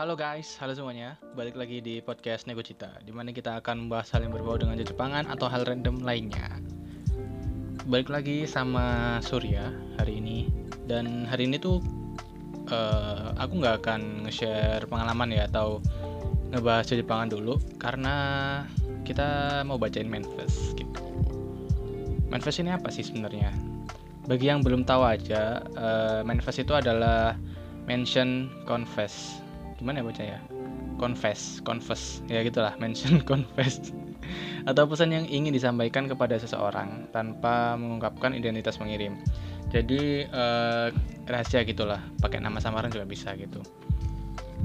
Halo 0.00 0.16
guys, 0.16 0.56
halo 0.56 0.72
semuanya. 0.72 1.20
Balik 1.36 1.60
lagi 1.60 1.84
di 1.84 2.00
podcast 2.00 2.48
Nego 2.48 2.64
Cita, 2.64 2.88
di 3.04 3.12
mana 3.12 3.36
kita 3.36 3.60
akan 3.60 3.84
membahas 3.84 4.08
hal 4.16 4.24
yang 4.24 4.32
berbau 4.32 4.56
dengan 4.56 4.80
Jepangan 4.80 5.28
atau 5.28 5.44
hal 5.44 5.68
random 5.68 6.00
lainnya. 6.00 6.56
Balik 7.84 8.08
lagi 8.08 8.48
sama 8.48 9.20
Surya 9.20 9.68
hari 10.00 10.24
ini, 10.24 10.48
dan 10.88 11.28
hari 11.28 11.52
ini 11.52 11.60
tuh 11.60 11.84
uh, 12.72 13.36
aku 13.36 13.60
nggak 13.60 13.84
akan 13.84 14.24
nge-share 14.24 14.88
pengalaman 14.88 15.36
ya 15.36 15.44
atau 15.52 15.84
ngebahas 16.48 16.88
Jepangan 16.88 17.36
dulu, 17.36 17.60
karena 17.76 18.16
kita 19.04 19.60
mau 19.68 19.76
bacain 19.76 20.08
manifest 20.08 20.80
gitu. 20.80 20.96
Manifest 22.32 22.64
ini 22.64 22.72
apa 22.72 22.88
sih 22.88 23.04
sebenarnya? 23.04 23.52
Bagi 24.24 24.48
yang 24.48 24.64
belum 24.64 24.80
tahu 24.88 25.04
aja, 25.04 25.60
uh, 25.76 26.24
manifest 26.24 26.64
itu 26.64 26.72
adalah 26.72 27.36
mention 27.84 28.48
confess 28.64 29.39
gimana 29.80 30.04
ya 30.04 30.04
baca 30.04 30.22
ya? 30.22 30.38
Confess 31.00 31.64
confess. 31.64 32.20
Ya 32.28 32.44
gitulah 32.44 32.76
mention 32.76 33.24
confess. 33.30 33.80
Atau 34.68 34.84
pesan 34.84 35.16
yang 35.16 35.24
ingin 35.24 35.56
disampaikan 35.56 36.04
kepada 36.04 36.36
seseorang 36.36 37.08
tanpa 37.10 37.74
mengungkapkan 37.80 38.36
identitas 38.36 38.76
pengirim. 38.76 39.16
Jadi 39.72 40.28
uh, 40.28 40.92
rahasia 41.24 41.64
gitulah 41.64 42.04
pakai 42.20 42.44
nama 42.44 42.60
samaran 42.60 42.92
juga 42.92 43.08
bisa 43.08 43.32
gitu. 43.40 43.64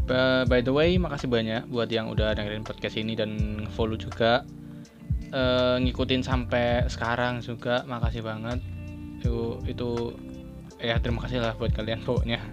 By 0.06 0.62
the 0.62 0.70
way 0.70 1.02
makasih 1.02 1.26
banyak 1.26 1.66
buat 1.74 1.90
yang 1.90 2.14
udah 2.14 2.38
dengerin 2.38 2.62
podcast 2.62 3.00
ini 3.00 3.18
dan 3.18 3.64
follow 3.74 3.98
juga. 3.98 4.44
Uh, 5.34 5.82
ngikutin 5.82 6.22
sampai 6.22 6.86
sekarang 6.92 7.42
juga 7.42 7.88
makasih 7.88 8.22
banget. 8.22 8.62
Itu 9.24 9.64
itu 9.66 10.14
ya 10.78 11.00
terima 11.00 11.24
kasih 11.26 11.42
lah 11.42 11.56
buat 11.56 11.72
kalian 11.74 12.04
pokoknya 12.04 12.44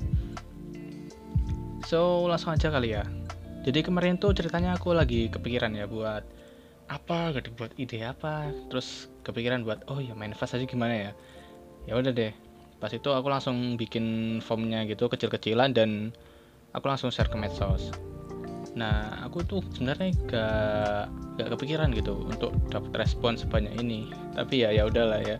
So 1.87 2.31
langsung 2.31 2.55
aja 2.55 2.71
kali 2.71 2.95
ya. 2.95 3.03
Jadi 3.63 3.87
kemarin 3.87 4.19
tuh 4.19 4.35
ceritanya 4.35 4.75
aku 4.75 4.91
lagi 4.95 5.31
kepikiran 5.31 5.75
ya 5.75 5.87
buat 5.87 6.27
apa, 6.91 7.31
gak 7.31 7.55
buat 7.55 7.73
ide 7.79 8.03
apa, 8.03 8.51
terus 8.69 9.07
kepikiran 9.23 9.63
buat 9.63 9.87
oh 9.87 10.03
ya 10.03 10.19
manifest 10.19 10.59
aja 10.59 10.67
gimana 10.67 11.11
ya. 11.11 11.13
Ya 11.87 11.95
udah 11.99 12.11
deh. 12.11 12.35
Pas 12.83 12.91
itu 12.91 13.07
aku 13.15 13.31
langsung 13.31 13.79
bikin 13.79 14.39
formnya 14.43 14.83
gitu 14.91 15.07
kecil-kecilan 15.07 15.71
dan 15.75 16.11
aku 16.75 16.91
langsung 16.91 17.15
share 17.15 17.31
ke 17.31 17.39
medsos. 17.39 17.95
Nah, 18.75 19.23
aku 19.23 19.47
tuh 19.47 19.63
sebenarnya 19.71 20.11
gak 20.27 21.03
gak 21.39 21.49
kepikiran 21.55 21.95
gitu 21.95 22.19
untuk 22.19 22.51
dapat 22.67 23.07
respon 23.07 23.39
sebanyak 23.39 23.79
ini. 23.79 24.11
Tapi 24.35 24.67
ya 24.67 24.75
ya 24.75 24.91
udahlah 24.91 25.23
ya. 25.23 25.39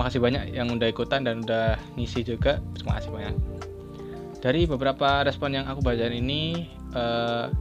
Makasih 0.00 0.22
banyak 0.22 0.56
yang 0.56 0.72
udah 0.72 0.88
ikutan 0.88 1.28
dan 1.28 1.44
udah 1.44 1.76
ngisi 2.00 2.24
juga. 2.24 2.62
Terima 2.72 2.96
kasih 2.96 3.10
banyak 3.12 3.36
dari 4.40 4.64
beberapa 4.64 5.20
respon 5.22 5.52
yang 5.52 5.68
aku 5.68 5.84
baca 5.84 6.08
ini 6.08 6.64
uh, 6.96 7.52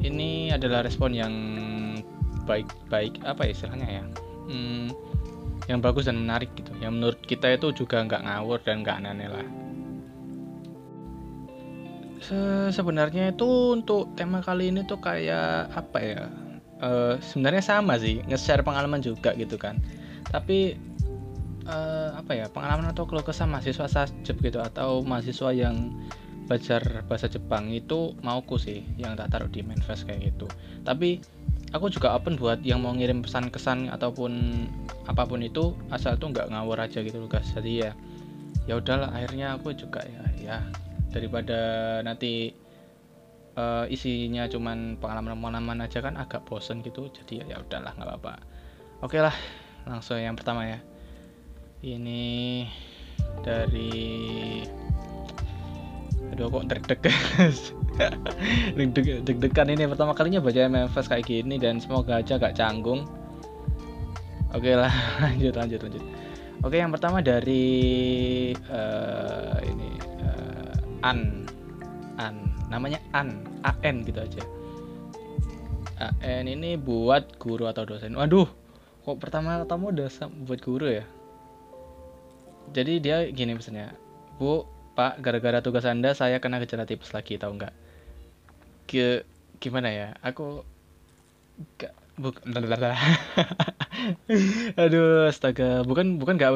ini 0.00 0.48
adalah 0.52 0.84
respon 0.84 1.12
yang 1.12 1.32
baik-baik 2.48 3.20
apa 3.24 3.44
ya 3.44 3.50
istilahnya 3.52 3.88
ya? 4.00 4.04
Hmm, 4.48 4.88
yang 5.68 5.84
bagus 5.84 6.08
dan 6.08 6.16
menarik 6.16 6.48
gitu. 6.56 6.72
Yang 6.80 6.92
menurut 6.96 7.18
kita 7.24 7.52
itu 7.52 7.84
juga 7.84 8.00
nggak 8.00 8.24
ngawur 8.24 8.58
dan 8.64 8.80
nggak 8.80 8.96
aneh 9.02 9.28
lah. 9.28 9.46
Se 12.22 12.38
sebenarnya 12.72 13.36
itu 13.36 13.76
untuk 13.76 14.10
tema 14.16 14.40
kali 14.40 14.72
ini 14.72 14.82
tuh 14.88 14.98
kayak 14.98 15.68
apa 15.76 15.98
ya? 16.00 16.24
Uh, 16.76 17.16
sebenarnya 17.24 17.64
sama 17.64 17.96
sih 17.96 18.20
nge-share 18.28 18.64
pengalaman 18.64 19.00
juga 19.04 19.32
gitu 19.36 19.56
kan. 19.60 19.80
Tapi 20.28 20.76
uh, 21.66 22.16
apa 22.16 22.32
ya 22.32 22.46
pengalaman 22.48 22.90
atau 22.90 23.04
keluh 23.04 23.26
kesah 23.26 23.46
mahasiswa 23.46 23.86
sajep 23.90 24.36
gitu 24.40 24.58
atau 24.62 25.02
mahasiswa 25.02 25.50
yang 25.52 25.92
belajar 26.46 27.02
bahasa 27.10 27.26
Jepang 27.26 27.74
itu 27.74 28.14
mauku 28.22 28.54
sih 28.56 28.86
yang 28.96 29.18
tak 29.18 29.34
taruh 29.34 29.50
di 29.50 29.66
manifest 29.66 30.06
kayak 30.06 30.30
gitu. 30.34 30.46
Tapi 30.86 31.18
aku 31.74 31.90
juga 31.90 32.14
open 32.14 32.38
buat 32.38 32.62
yang 32.62 32.80
mau 32.86 32.94
ngirim 32.94 33.26
pesan 33.26 33.50
kesan 33.50 33.90
ataupun 33.90 34.64
apa 35.10 35.26
pun 35.26 35.42
itu 35.42 35.74
asal 35.90 36.14
tuh 36.14 36.30
nggak 36.30 36.54
ngawur 36.54 36.78
aja 36.78 37.02
gitu 37.02 37.18
loh 37.18 37.30
guys 37.30 37.50
jadi 37.54 37.90
ya 37.90 37.92
ya 38.70 38.74
udahlah 38.78 39.10
akhirnya 39.10 39.58
aku 39.58 39.74
juga 39.74 40.02
ya 40.06 40.22
ya 40.38 40.56
daripada 41.10 41.58
nanti 42.06 42.54
uh, 43.58 43.86
isinya 43.90 44.46
cuman 44.46 44.98
pengalaman-pengalaman 45.02 45.82
aja 45.86 45.98
kan 46.02 46.14
agak 46.14 46.46
bosen 46.46 46.82
gitu 46.86 47.10
jadi 47.10 47.46
ya, 47.46 47.56
udahlah 47.58 47.94
nggak 47.98 48.06
apa-apa. 48.06 48.34
Oke 49.02 49.18
lah 49.18 49.34
langsung 49.86 50.18
yang 50.18 50.34
pertama 50.34 50.66
ya 50.66 50.78
ini 51.84 52.64
dari 53.44 54.62
aduh 56.32 56.48
kok 56.48 56.64
deg-deg 58.76 59.24
deg-degan 59.24 59.68
ini. 59.72 59.88
Pertama 59.88 60.12
kalinya 60.12 60.40
baca 60.40 60.68
MFS 60.68 61.08
kayak 61.08 61.26
gini 61.28 61.56
dan 61.56 61.80
semoga 61.80 62.20
aja 62.20 62.36
gak 62.40 62.56
canggung. 62.56 63.08
Oke 64.52 64.72
lah 64.72 64.92
lanjut 65.24 65.54
lanjut 65.56 65.80
lanjut. 65.84 66.04
Oke 66.64 66.76
yang 66.80 66.92
pertama 66.92 67.20
dari 67.20 68.52
uh, 68.72 69.60
ini 69.60 69.90
uh, 70.24 71.04
An. 71.04 71.44
An 72.16 72.34
namanya 72.72 73.00
An. 73.12 73.44
AN 73.64 74.04
gitu 74.04 74.20
aja. 74.20 74.42
AN 75.96 76.48
ini 76.48 76.76
buat 76.76 77.40
guru 77.40 77.68
atau 77.68 77.84
dosen. 77.88 78.16
Waduh 78.16 78.48
kok 79.06 79.22
pertama 79.22 79.62
ketemu 79.62 79.86
udah 79.94 80.10
buat 80.42 80.60
guru 80.66 80.90
ya 80.90 81.06
jadi 82.74 82.92
dia 82.98 83.16
gini 83.30 83.54
pesannya 83.54 83.94
bu 84.36 84.66
pak 84.96 85.20
gara-gara 85.20 85.60
tugas 85.60 85.84
anda 85.84 86.16
saya 86.16 86.40
kena 86.40 86.56
gejala 86.58 86.88
tipes 86.88 87.12
lagi 87.12 87.36
tahu 87.36 87.60
nggak? 87.60 87.74
Ke 88.88 89.28
gimana 89.60 89.92
ya? 89.92 90.08
Aku 90.24 90.64
gak 91.76 91.92
bukan 92.16 92.48
aduh 94.80 95.28
astaga. 95.28 95.84
Bukan 95.84 96.16
bukan 96.16 96.40
nggak 96.40 96.52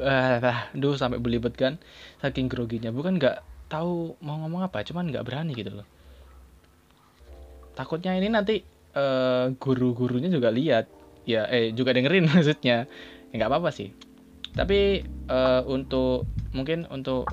uh, 0.00 0.72
aduh 0.72 0.96
sampai 0.96 1.20
belibet 1.20 1.52
kan 1.52 1.76
saking 2.24 2.48
groginya 2.48 2.88
bukan 2.88 3.20
nggak 3.20 3.44
tahu 3.68 4.16
mau 4.24 4.40
ngomong 4.40 4.64
apa 4.64 4.80
cuman 4.88 5.12
nggak 5.12 5.28
berani 5.28 5.52
gitu 5.52 5.84
loh. 5.84 5.88
Takutnya 7.76 8.16
ini 8.16 8.32
nanti 8.32 8.64
uh, 8.96 9.52
guru-gurunya 9.60 10.32
juga 10.32 10.48
lihat. 10.48 10.88
Ya 11.28 11.44
eh 11.52 11.76
juga 11.76 11.92
dengerin 11.92 12.24
maksudnya. 12.32 12.88
Ya 13.32 13.34
nggak 13.36 13.52
apa-apa 13.52 13.72
sih 13.72 13.92
tapi 14.52 15.04
uh, 15.32 15.64
untuk 15.64 16.28
mungkin 16.52 16.84
untuk 16.92 17.28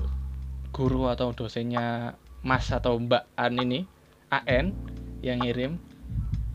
guru 0.72 1.12
atau 1.12 1.36
dosennya 1.36 2.16
Mas 2.40 2.72
atau 2.72 2.96
Mbak 2.96 3.36
An 3.36 3.60
ini 3.60 3.84
AN 4.32 4.72
yang 5.20 5.44
ngirim 5.44 5.76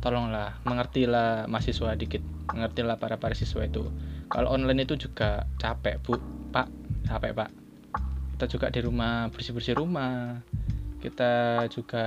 tolonglah 0.02 0.58
mengertilah 0.66 1.46
mahasiswa 1.46 1.94
dikit 1.94 2.22
mengertilah 2.50 2.98
para 2.98 3.18
para 3.22 3.38
siswa 3.38 3.66
itu. 3.66 3.90
Kalau 4.30 4.54
online 4.54 4.88
itu 4.88 4.98
juga 4.98 5.46
capek 5.62 6.02
bu. 6.02 6.18
Pak 6.50 6.68
capek 7.06 7.32
pak. 7.36 7.50
Kita 8.36 8.46
juga 8.50 8.68
di 8.74 8.80
rumah 8.82 9.30
bersih 9.30 9.54
bersih 9.54 9.78
rumah. 9.78 10.42
Kita 11.02 11.66
juga 11.70 12.06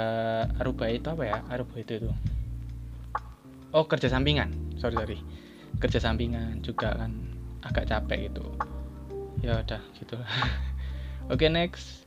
aruba 0.59 0.91
itu 0.91 1.07
apa 1.07 1.23
ya? 1.23 1.39
Aruba 1.53 1.79
itu 1.79 2.03
itu. 2.03 2.11
Oh 3.71 3.87
kerja 3.87 4.11
sampingan. 4.11 4.51
Sorry 4.81 4.97
sorry. 4.97 5.19
Kerja 5.79 6.03
sampingan 6.03 6.65
juga 6.65 6.97
kan 6.97 7.28
agak 7.63 7.91
capek 7.91 8.31
gitu. 8.31 8.45
Ya 9.43 9.63
udah 9.63 9.83
gitu. 9.99 10.17
Oke 11.33 11.47
okay, 11.47 11.51
next. 11.51 12.07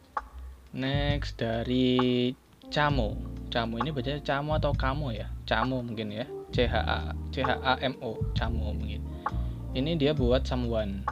Next 0.72 1.36
dari 1.36 2.32
Camo. 2.72 3.20
Camo 3.52 3.76
ini 3.84 3.92
bacanya 3.92 4.24
Camo 4.24 4.56
atau 4.56 4.72
Kamo 4.72 5.12
ya? 5.12 5.28
Camo 5.44 5.84
mungkin 5.84 6.16
ya. 6.16 6.26
C 6.52 6.68
H 6.68 6.76
A 6.80 7.00
C 7.32 7.44
H 7.44 7.52
A 7.60 7.76
M 7.84 8.00
O 8.00 8.16
Camo 8.36 8.72
mungkin. 8.72 9.04
Ini 9.76 10.00
dia 10.00 10.16
buat 10.16 10.48
someone. 10.48 11.04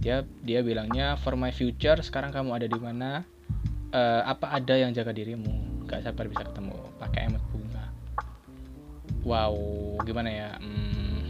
Dia 0.00 0.24
dia 0.40 0.64
bilangnya 0.64 1.20
for 1.20 1.36
my 1.36 1.52
future 1.52 2.00
sekarang 2.00 2.32
kamu 2.32 2.56
ada 2.56 2.66
di 2.68 2.80
mana? 2.80 3.24
Uh, 3.92 4.24
apa 4.24 4.56
ada 4.56 4.74
yang 4.76 4.96
jaga 4.96 5.12
dirimu? 5.12 5.84
Gak 5.84 6.08
sabar 6.08 6.24
bisa 6.24 6.48
ketemu 6.48 6.72
pakai 6.96 7.28
emot 7.28 7.44
bunga. 7.52 7.84
Wow 9.22 9.56
gimana 10.08 10.30
ya? 10.32 10.50
Hmm, 10.56 11.21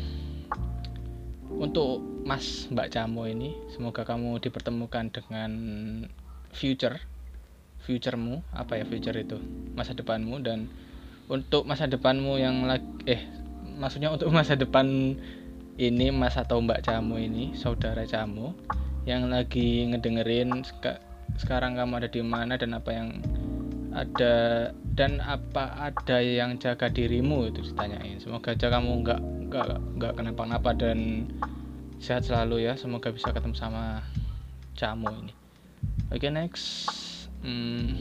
untuk 1.62 2.02
Mas 2.26 2.66
Mbak 2.74 2.90
Camo 2.90 3.30
ini 3.30 3.54
semoga 3.70 4.02
kamu 4.02 4.42
dipertemukan 4.42 5.14
dengan 5.14 5.50
future 6.50 6.98
futuremu. 7.86 8.42
Apa 8.50 8.82
ya 8.82 8.84
future 8.84 9.14
itu? 9.14 9.38
Masa 9.78 9.94
depanmu 9.94 10.42
dan 10.42 10.66
untuk 11.30 11.62
masa 11.62 11.86
depanmu 11.86 12.34
yang 12.42 12.66
lagi 12.66 12.86
eh 13.06 13.22
maksudnya 13.78 14.10
untuk 14.10 14.28
masa 14.36 14.58
depan 14.58 15.14
ini 15.80 16.06
mas 16.12 16.36
atau 16.36 16.60
mbak 16.60 16.84
camu 16.84 17.16
ini 17.16 17.56
saudara 17.56 18.04
camu 18.04 18.52
yang 19.08 19.32
lagi 19.32 19.88
ngedengerin 19.88 20.62
sekarang 21.40 21.80
kamu 21.80 22.04
ada 22.04 22.08
di 22.12 22.20
mana 22.20 22.60
dan 22.60 22.76
apa 22.76 22.92
yang 22.92 23.08
ada 23.92 24.34
dan 24.96 25.20
apa 25.20 25.92
ada 25.92 26.18
yang 26.20 26.56
jaga 26.56 26.88
dirimu? 26.88 27.48
Itu 27.52 27.60
ditanyain. 27.64 28.20
Semoga 28.20 28.56
aja 28.56 28.72
kamu 28.72 29.04
nggak 29.04 29.20
nggak 29.52 29.68
nggak 30.00 30.12
kenapa-napa 30.16 30.72
dan 30.76 31.28
sehat 32.00 32.24
selalu 32.24 32.64
ya. 32.66 32.76
Semoga 32.76 33.12
bisa 33.12 33.30
ketemu 33.32 33.56
sama 33.56 34.00
camu 34.76 35.12
ini. 35.24 35.34
Oke 36.12 36.28
okay, 36.28 36.30
next. 36.32 36.66
Hmm, 37.44 37.96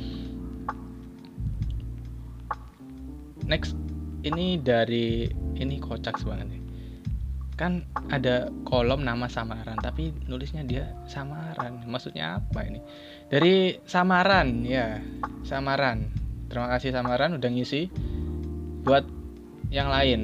next. 3.48 3.76
Ini 4.22 4.62
dari 4.62 5.28
ini 5.58 5.76
kocak 5.82 6.22
banget 6.24 6.48
nih. 6.56 6.62
Kan 7.58 7.84
ada 8.10 8.50
kolom 8.66 9.06
nama 9.06 9.28
samaran 9.28 9.78
tapi 9.82 10.14
nulisnya 10.30 10.64
dia 10.64 10.92
samaran. 11.10 11.84
Maksudnya 11.90 12.40
apa 12.40 12.64
ini 12.64 12.80
dari 13.32 13.80
samaran 13.88 14.68
ya. 14.68 15.00
Samaran. 15.48 16.12
Terima 16.52 16.68
kasih 16.68 16.92
samaran 16.92 17.40
udah 17.40 17.48
ngisi. 17.48 17.88
Buat 18.84 19.08
yang 19.72 19.88
lain. 19.88 20.22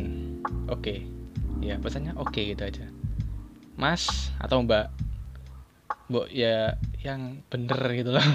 Oke. 0.67 1.07
Ya 1.63 1.79
pesannya 1.79 2.11
oke 2.19 2.35
gitu 2.35 2.67
aja. 2.67 2.83
Mas 3.79 4.35
atau 4.43 4.59
mbak? 4.61 4.91
Mbok 6.11 6.27
ya 6.35 6.75
yang 6.99 7.39
bener 7.47 7.79
gitu 7.95 8.11
loh. 8.15 8.23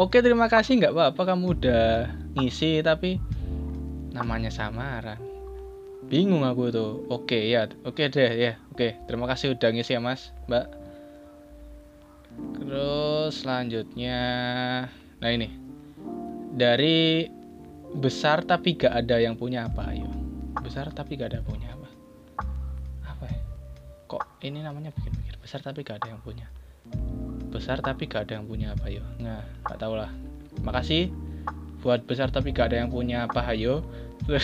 Oke 0.00 0.24
terima 0.24 0.48
kasih. 0.48 0.80
Nggak 0.80 0.94
apa-apa 0.96 1.22
kamu 1.34 1.46
udah 1.58 2.08
ngisi 2.36 2.80
tapi 2.80 3.20
namanya 4.12 4.48
samaran. 4.48 5.20
Bingung 6.08 6.48
aku 6.48 6.72
tuh. 6.72 7.04
Oke 7.12 7.44
ya. 7.44 7.68
Oke 7.84 8.08
deh 8.08 8.32
ya. 8.36 8.52
Oke 8.72 8.96
terima 9.04 9.28
kasih 9.28 9.52
udah 9.56 9.68
ngisi 9.68 9.96
ya 9.96 10.00
mas. 10.00 10.32
Mbak 10.48 10.77
terus 12.58 13.42
selanjutnya 13.42 14.20
nah 15.18 15.30
ini. 15.30 15.48
Dari 16.58 17.28
besar 17.96 18.42
tapi 18.44 18.74
gak 18.76 18.92
ada 19.06 19.16
yang 19.22 19.38
punya 19.38 19.66
apa 19.70 19.94
ayo. 19.94 20.10
Besar 20.60 20.90
tapi 20.92 21.16
gak 21.16 21.32
ada 21.34 21.40
punya 21.40 21.72
apa. 21.72 21.88
Apa 23.06 23.24
ya? 23.30 23.40
Kok 24.10 24.44
ini 24.44 24.60
namanya 24.60 24.90
bikin 24.92 25.14
pikir 25.14 25.38
besar 25.40 25.62
tapi 25.62 25.86
gak 25.86 26.04
ada 26.04 26.12
yang 26.12 26.20
punya. 26.20 26.46
Besar 27.48 27.80
tapi 27.80 28.04
gak 28.10 28.28
ada 28.28 28.42
yang 28.42 28.46
punya 28.46 28.74
apa 28.76 28.90
ayo. 28.90 29.02
Nggak 29.22 29.42
nggak 29.64 29.78
tahu 29.78 29.94
lah. 29.96 30.10
Makasih 30.66 31.08
buat 31.80 32.02
besar 32.04 32.28
tapi 32.28 32.50
gak 32.52 32.74
ada 32.74 32.84
yang 32.84 32.90
punya 32.90 33.24
apa 33.30 33.40
ayo. 33.54 33.86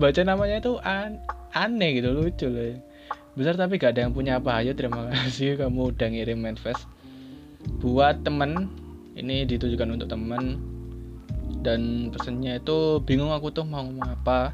Baca 0.00 0.22
namanya 0.24 0.58
itu 0.62 0.78
an 0.82 1.20
aneh 1.52 2.00
gitu 2.00 2.16
lucu 2.16 2.48
loh 2.48 2.91
besar 3.32 3.56
tapi 3.56 3.80
gak 3.80 3.96
ada 3.96 4.04
yang 4.04 4.14
punya 4.14 4.38
apa. 4.38 4.60
Ayo 4.60 4.76
terima 4.76 5.08
kasih. 5.08 5.56
Kamu 5.60 5.96
udah 5.96 6.08
ngirim 6.12 6.40
manifest 6.40 6.84
buat 7.80 8.20
temen. 8.24 8.68
Ini 9.16 9.48
ditujukan 9.48 9.88
untuk 9.92 10.08
temen. 10.08 10.60
Dan 11.62 12.10
pesannya 12.10 12.58
itu 12.58 12.98
bingung 13.06 13.30
aku 13.30 13.54
tuh 13.54 13.64
mau 13.64 13.84
ngomong 13.84 14.08
apa. 14.08 14.52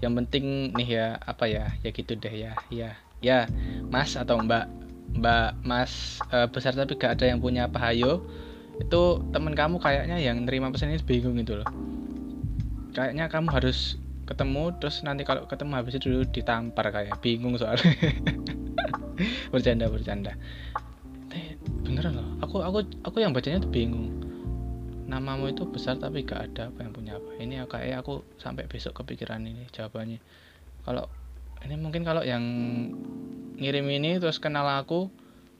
Yang 0.00 0.12
penting 0.24 0.44
nih 0.76 0.88
ya 0.88 1.06
apa 1.24 1.44
ya? 1.48 1.72
Ya 1.82 1.90
gitu 1.92 2.16
deh 2.16 2.32
ya. 2.32 2.52
Ya 2.68 2.96
ya 3.24 3.48
mas 3.88 4.16
atau 4.16 4.36
mbak? 4.40 4.68
Mbak 5.14 5.64
mas 5.64 6.20
e, 6.28 6.44
besar 6.52 6.76
tapi 6.76 6.96
gak 6.96 7.20
ada 7.20 7.28
yang 7.28 7.40
punya 7.40 7.68
apa. 7.68 7.92
Ayo. 7.92 8.24
Itu 8.80 9.22
temen 9.30 9.54
kamu 9.54 9.78
kayaknya 9.78 10.18
yang 10.18 10.42
nerima 10.42 10.72
pesan 10.74 10.90
ini 10.90 11.02
bingung 11.02 11.38
gitu 11.38 11.62
loh. 11.62 11.68
Kayaknya 12.94 13.26
kamu 13.26 13.50
harus 13.50 13.98
ketemu 14.24 14.72
terus 14.80 15.04
nanti 15.04 15.22
kalau 15.22 15.44
ketemu 15.44 15.72
habis 15.76 16.00
itu 16.00 16.24
ditampar 16.28 16.88
kayak 16.90 17.20
bingung 17.20 17.56
soalnya. 17.60 17.92
Bercanda 19.52 19.86
bercanda. 19.92 20.32
Beneran 21.84 22.18
loh 22.18 22.28
aku 22.42 22.64
aku 22.64 22.78
aku 23.04 23.16
yang 23.20 23.36
bacanya 23.36 23.62
tuh 23.62 23.70
bingung. 23.70 24.10
Namamu 25.04 25.52
itu 25.52 25.68
besar 25.68 26.00
tapi 26.00 26.24
gak 26.24 26.52
ada 26.52 26.72
apa 26.72 26.80
yang 26.80 26.92
punya 26.96 27.12
apa. 27.20 27.30
Ini 27.36 27.68
kayak 27.68 28.02
aku 28.02 28.24
sampai 28.40 28.64
besok 28.64 29.04
kepikiran 29.04 29.44
ini 29.44 29.68
jawabannya. 29.70 30.18
Kalau 30.88 31.04
ini 31.64 31.74
mungkin 31.76 32.02
kalau 32.02 32.24
yang 32.24 32.42
ngirim 33.60 33.86
ini 33.92 34.16
terus 34.18 34.40
kenal 34.40 34.66
aku 34.66 35.12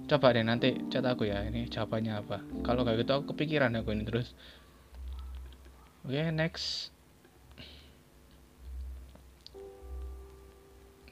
coba 0.04 0.34
deh 0.34 0.42
nanti 0.42 0.74
chat 0.90 1.04
aku 1.04 1.28
ya 1.28 1.44
ini 1.44 1.68
jawabannya 1.68 2.12
apa. 2.24 2.40
Kalau 2.64 2.82
kayak 2.88 3.04
gitu 3.04 3.12
aku 3.12 3.24
kepikiran 3.36 3.76
aku 3.76 3.92
ini 3.92 4.08
terus. 4.08 4.32
Oke 6.04 6.20
okay, 6.20 6.28
next 6.32 6.93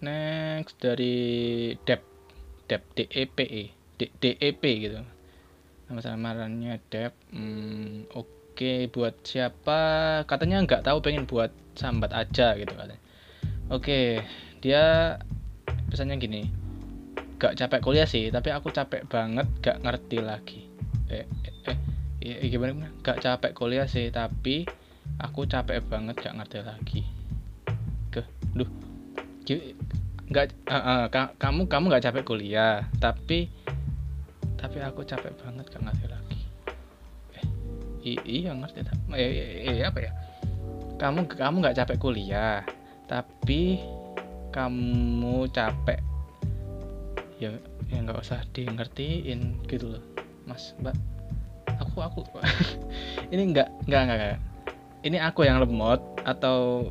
next 0.02 0.76
dari 0.82 1.72
dep 1.86 2.02
dep 2.66 2.82
d 2.98 3.06
e 3.06 3.22
p 3.24 3.38
e 3.46 3.64
d, 3.96 4.00
d 4.18 4.24
e 4.36 4.50
p 4.52 4.62
gitu. 4.82 4.98
Nama 5.86 6.00
samarannya 6.02 6.82
dep. 6.90 7.14
Hmm, 7.30 8.10
oke 8.12 8.52
okay. 8.58 8.90
buat 8.90 9.22
siapa? 9.22 9.80
Katanya 10.26 10.60
nggak 10.66 10.84
tahu 10.84 10.98
pengen 11.00 11.24
buat 11.24 11.54
sambat 11.78 12.10
aja 12.12 12.58
gitu 12.58 12.74
katanya. 12.74 13.00
Oke 13.70 13.78
okay. 13.78 14.08
dia 14.58 15.16
pesannya 15.88 16.18
gini. 16.18 16.50
Gak 17.42 17.58
capek 17.58 17.82
kuliah 17.82 18.06
sih 18.06 18.30
tapi 18.30 18.54
aku 18.54 18.70
capek 18.70 19.02
banget 19.10 19.50
gak 19.58 19.82
ngerti 19.82 20.22
lagi. 20.22 20.60
Eh 21.10 21.26
eh, 21.66 21.78
eh, 22.22 22.38
eh 22.38 22.48
gimana 22.50 22.86
gak 23.02 23.18
capek 23.18 23.50
kuliah 23.50 23.90
sih 23.90 24.14
tapi 24.14 24.62
aku 25.18 25.46
capek 25.50 25.82
banget 25.86 26.14
gak 26.22 26.38
ngerti 26.38 26.58
lagi 26.62 27.02
nggak 30.32 30.46
uh, 30.70 30.74
uh, 30.74 31.02
ka 31.12 31.36
kamu 31.36 31.68
kamu 31.68 31.84
nggak 31.92 32.04
capek 32.08 32.24
kuliah 32.24 32.88
tapi 33.02 33.52
tapi 34.62 34.78
aku 34.78 35.02
capek 35.02 35.34
banget 35.42 35.66
gak 35.74 35.82
ngerti 35.82 36.06
lagi. 36.06 36.40
Eh 38.06 38.18
iya 38.22 38.54
ngerti 38.54 38.86
eh, 38.86 39.18
eh, 39.18 39.74
eh 39.74 39.82
apa 39.82 39.98
ya? 39.98 40.12
Kamu 41.02 41.26
kamu 41.26 41.56
nggak 41.66 41.82
capek 41.82 41.98
kuliah 41.98 42.62
tapi 43.10 43.82
kamu 44.54 45.50
capek. 45.50 45.98
Ya 47.42 47.58
ya 47.90 47.98
nggak 48.06 48.22
usah 48.22 48.46
di 48.54 48.70
ngertiin 48.70 49.66
gitu 49.66 49.98
loh 49.98 50.04
mas 50.46 50.78
mbak. 50.78 50.94
Aku 51.82 51.98
aku 51.98 52.22
ini 53.34 53.50
nggak 53.50 53.90
nggak 53.90 54.02
nggak. 54.06 54.38
Ini 55.02 55.18
aku 55.26 55.42
yang 55.42 55.58
lemot 55.58 55.98
atau 56.22 56.86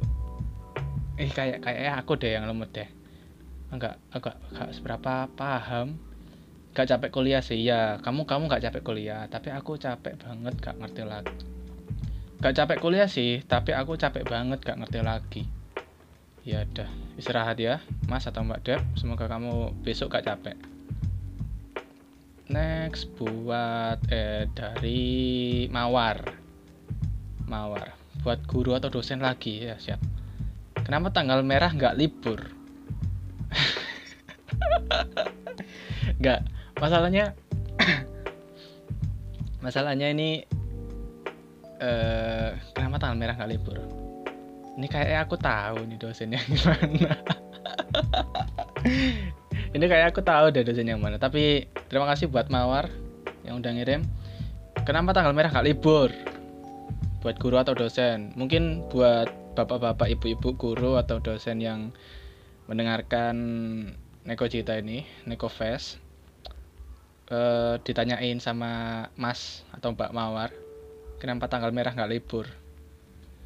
eh 1.22 1.30
kayak 1.30 1.62
kayak 1.62 2.02
aku 2.02 2.18
deh 2.18 2.34
yang 2.34 2.50
lemot 2.50 2.74
deh. 2.74 2.90
Agak 3.70 4.02
agak 4.10 4.42
agak 4.50 4.74
seberapa 4.74 5.30
paham. 5.38 6.02
Gak 6.72 6.88
capek 6.88 7.12
kuliah 7.12 7.44
sih 7.44 7.62
ya 7.62 8.00
kamu 8.00 8.24
kamu 8.26 8.48
gak 8.48 8.64
capek 8.64 8.82
kuliah 8.82 9.28
tapi 9.28 9.52
aku 9.52 9.76
capek 9.76 10.18
banget 10.18 10.56
gak 10.58 10.80
ngerti 10.82 11.04
lagi. 11.06 11.36
Gak 12.42 12.56
capek 12.58 12.78
kuliah 12.82 13.06
sih 13.12 13.46
tapi 13.46 13.76
aku 13.78 14.00
capek 14.00 14.26
banget 14.26 14.66
gak 14.66 14.80
ngerti 14.82 15.00
lagi. 15.06 15.44
Ya 16.42 16.66
udah 16.66 16.90
istirahat 17.22 17.62
ya 17.62 17.84
mas 18.10 18.26
atau 18.26 18.42
mbak 18.42 18.66
Deb. 18.66 18.82
Semoga 18.98 19.30
kamu 19.30 19.78
besok 19.86 20.18
gak 20.18 20.26
capek. 20.26 20.58
Next 22.50 23.12
buat 23.20 24.02
eh 24.10 24.50
dari 24.56 25.68
mawar. 25.70 26.24
Mawar 27.46 28.00
buat 28.22 28.40
guru 28.48 28.78
atau 28.78 28.94
dosen 28.94 29.20
lagi 29.20 29.66
ya 29.66 29.76
siap 29.82 30.21
Kenapa 30.92 31.08
tanggal 31.08 31.40
merah 31.40 31.72
nggak 31.72 31.96
libur? 31.96 32.52
nggak, 36.20 36.44
masalahnya 36.84 37.32
masalahnya 39.64 40.12
ini 40.12 40.44
uh, 41.80 42.52
kenapa 42.76 43.00
tanggal 43.00 43.16
merah 43.16 43.40
nggak 43.40 43.52
libur? 43.56 43.80
Ini 44.76 44.92
kayak 44.92 45.32
aku 45.32 45.40
tahu 45.40 45.80
nih 45.88 45.96
dosennya 45.96 46.44
gimana. 46.52 47.16
ini 49.72 49.86
kayak 49.88 50.12
aku 50.12 50.20
tahu 50.28 50.52
deh 50.52 50.68
dosen 50.68 50.92
yang 50.92 51.00
mana. 51.00 51.16
Tapi 51.16 51.72
terima 51.88 52.04
kasih 52.12 52.28
buat 52.28 52.52
Mawar 52.52 52.92
yang 53.48 53.64
udah 53.64 53.72
ngirim. 53.80 54.04
Kenapa 54.84 55.16
tanggal 55.16 55.32
merah 55.32 55.56
nggak 55.56 55.72
libur? 55.72 56.12
Buat 57.24 57.40
guru 57.40 57.56
atau 57.64 57.72
dosen? 57.72 58.36
Mungkin 58.36 58.92
buat 58.92 59.41
bapak-bapak, 59.52 60.08
ibu-ibu 60.16 60.56
guru 60.56 60.96
atau 60.96 61.20
dosen 61.20 61.60
yang 61.60 61.92
mendengarkan 62.72 63.36
Neko 64.24 64.48
Cita 64.48 64.80
ini, 64.80 65.04
Neko 65.28 65.52
Fest, 65.52 66.00
eh, 67.28 67.76
ditanyain 67.84 68.40
sama 68.40 69.06
Mas 69.20 69.68
atau 69.76 69.92
Mbak 69.92 70.12
Mawar, 70.16 70.52
kenapa 71.20 71.52
tanggal 71.52 71.76
merah 71.76 71.92
nggak 71.92 72.12
libur? 72.12 72.48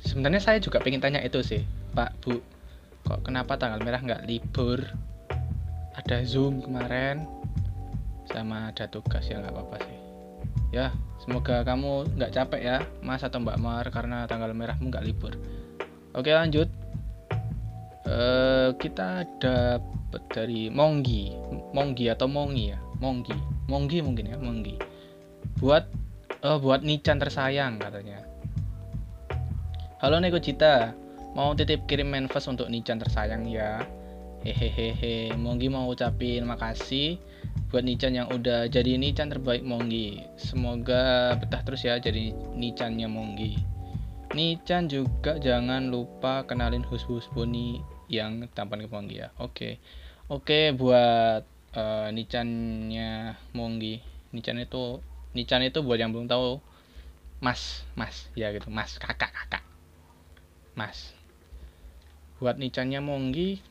Sebenarnya 0.03 0.43
saya 0.43 0.57
juga 0.61 0.83
pengen 0.83 1.01
tanya 1.01 1.23
itu 1.25 1.41
sih, 1.41 1.65
Pak 1.97 2.21
Bu, 2.21 2.37
kok 3.07 3.25
kenapa 3.25 3.57
tanggal 3.57 3.81
merah 3.81 4.03
nggak 4.03 4.29
libur? 4.29 4.83
Ada 5.95 6.27
Zoom 6.27 6.59
kemarin, 6.59 7.23
sama 8.29 8.69
ada 8.69 8.85
tugas 8.91 9.25
ya 9.25 9.39
nggak 9.41 9.55
apa-apa 9.55 9.77
sih. 9.79 9.97
Ya, 10.75 10.91
semoga 11.23 11.63
kamu 11.63 12.19
nggak 12.19 12.33
capek 12.35 12.61
ya, 12.61 12.77
Mas 12.99 13.23
atau 13.23 13.39
Mbak 13.39 13.57
Mawar 13.57 13.87
karena 13.89 14.27
tanggal 14.27 14.51
merahmu 14.51 14.91
nggak 14.91 15.07
libur. 15.07 15.33
Oke 16.15 16.31
lanjut. 16.31 16.71
Uh, 18.07 18.71
kita 18.79 19.27
dapat 19.35 20.23
dari 20.31 20.71
Monggi, 20.71 21.35
Monggi 21.75 22.07
atau 22.07 22.31
Mongi 22.31 22.71
ya, 22.71 22.79
Monggi, 23.03 23.35
Monggi 23.67 23.99
mungkin 23.99 24.31
ya, 24.31 24.37
Monggi. 24.39 24.79
Buat 25.59 25.91
uh, 26.39 26.55
buat 26.55 26.87
Nichan 26.87 27.19
tersayang 27.19 27.75
katanya. 27.83 28.23
Halo 29.99 30.23
Neko 30.23 30.39
Cita, 30.39 30.95
mau 31.35 31.51
titip 31.51 31.83
kirim 31.83 32.07
manifest 32.07 32.47
untuk 32.47 32.71
Nichan 32.71 32.95
tersayang 32.95 33.43
ya. 33.51 33.83
hehehe 34.45 35.33
Monggi 35.33 35.73
mau 35.73 35.89
ucapin 35.89 36.45
makasih 36.45 37.17
buat 37.73 37.81
Nichan 37.81 38.13
yang 38.13 38.29
udah 38.29 38.69
jadi 38.69 38.93
Nichan 39.01 39.33
terbaik 39.33 39.65
Monggi 39.65 40.21
semoga 40.37 41.33
betah 41.41 41.65
terus 41.65 41.81
ya 41.81 41.97
jadi 41.97 42.29
Nichannya 42.53 43.09
Monggi 43.09 43.74
Nichan 44.35 44.91
juga 44.91 45.39
jangan 45.39 45.87
lupa 45.87 46.43
kenalin 46.43 46.83
hus-hus 46.83 47.31
Boni 47.31 47.79
yang 48.11 48.43
tampan 48.51 48.83
ke 48.83 48.91
Monggi 48.91 49.23
ya. 49.23 49.31
Oke. 49.39 49.79
Oke 50.27 50.75
buat 50.75 51.47
uh, 51.71 52.11
Nichannya 52.11 53.39
Monggi. 53.55 54.03
Nichan 54.35 54.59
itu 54.59 54.99
Nichan 55.31 55.63
itu 55.63 55.79
buat 55.79 55.95
yang 55.95 56.11
belum 56.11 56.27
tahu 56.27 56.59
mas 57.39 57.87
mas. 57.95 58.27
Ya 58.35 58.51
gitu 58.51 58.67
mas 58.67 58.99
kakak 58.99 59.31
kakak. 59.31 59.63
Mas. 60.75 61.15
Buat 62.43 62.59
Nichannya 62.59 62.99
Monggi 62.99 63.63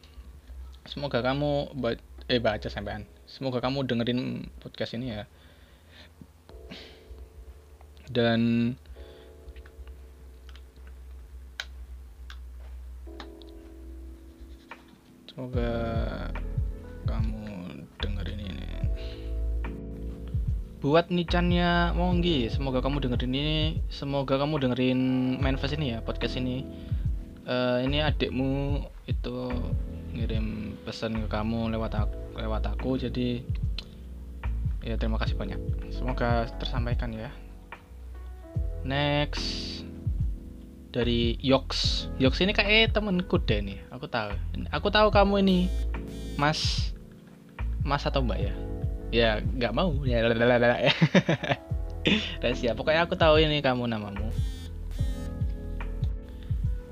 semoga 0.89 1.21
kamu 1.21 1.77
eh 2.33 2.41
baca 2.41 2.73
sampean. 2.73 3.05
Semoga 3.29 3.61
kamu 3.61 3.85
dengerin 3.85 4.49
podcast 4.65 4.97
ini 4.97 5.13
ya. 5.13 5.29
Dan 8.09 8.73
semoga 15.35 16.31
kamu 17.11 17.83
dengerin 17.99 18.41
ini. 18.55 18.71
Buat 20.79 21.11
nicannya 21.11 21.91
Monggi 21.91 22.47
semoga 22.55 22.79
kamu 22.79 23.03
dengerin 23.03 23.35
ini. 23.35 23.61
Semoga 23.91 24.39
kamu 24.39 24.63
dengerin 24.63 25.01
manifest 25.43 25.75
ini 25.75 25.99
ya 25.99 26.07
podcast 26.07 26.39
ini. 26.39 26.63
Uh, 27.51 27.83
ini 27.83 27.99
adikmu 27.99 28.87
itu 29.11 29.51
ngirim 30.15 30.79
pesan 30.87 31.19
ke 31.19 31.29
kamu 31.29 31.67
lewat 31.75 32.07
aku, 32.07 32.39
lewat 32.39 32.63
aku 32.71 32.95
jadi 32.95 33.43
ya 34.87 34.95
terima 34.95 35.19
kasih 35.19 35.35
banyak. 35.35 35.59
Semoga 35.91 36.47
tersampaikan 36.63 37.11
ya. 37.11 37.35
Next 38.87 39.84
dari 40.95 41.35
Yox. 41.43 42.07
Yox 42.23 42.39
ini 42.39 42.55
kayak 42.55 42.95
temenku 42.95 43.43
deh 43.43 43.59
nih. 43.59 43.83
Aku 43.91 44.07
tahu. 44.07 44.31
Aku 44.71 44.95
tahu 44.95 45.11
kamu 45.11 45.43
ini 45.43 45.59
mas 46.39 46.95
mas 47.83 48.07
atau 48.07 48.23
mbak 48.23 48.39
ya? 48.39 48.55
Ya 49.11 49.31
nggak 49.43 49.75
mau. 49.75 49.91
Ya 50.07 50.23
rahasia. 52.45 52.77
Pokoknya 52.77 53.09
aku 53.09 53.17
tahu 53.17 53.41
ini 53.41 53.65
kamu 53.65 53.89
namamu. 53.89 54.29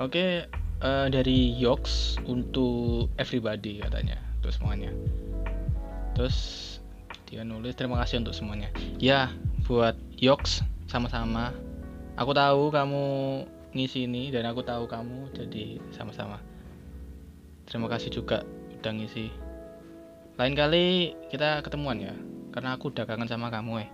Oke 0.01 0.49
uh, 0.81 1.07
dari 1.13 1.53
Yox 1.61 2.17
untuk 2.27 3.13
everybody 3.21 3.79
katanya 3.85 4.19
untuk 4.41 4.57
semuanya. 4.57 4.91
Terus 6.17 6.37
dia 7.29 7.45
nulis 7.45 7.77
terima 7.77 8.01
kasih 8.03 8.25
untuk 8.25 8.33
semuanya. 8.33 8.73
Ya 8.99 9.31
buat 9.69 9.95
Yox 10.17 10.65
sama-sama. 10.89 11.53
Aku 12.17 12.33
tahu 12.33 12.73
kamu 12.73 13.05
ngisi 13.73 14.05
ini 14.05 14.29
dan 14.29 14.45
aku 14.45 14.61
tahu 14.61 14.85
kamu 14.85 15.33
jadi 15.33 15.81
sama-sama. 15.97 16.37
Terima 17.64 17.88
kasih 17.88 18.12
juga 18.12 18.45
udah 18.81 18.93
ngisi. 18.93 19.33
Lain 20.37 20.52
kali 20.52 21.17
kita 21.33 21.64
ketemuan 21.64 22.00
ya 22.00 22.12
karena 22.52 22.76
aku 22.76 22.93
udah 22.93 23.09
kangen 23.09 23.29
sama 23.29 23.49
kamu 23.49 23.88
eh. 23.88 23.91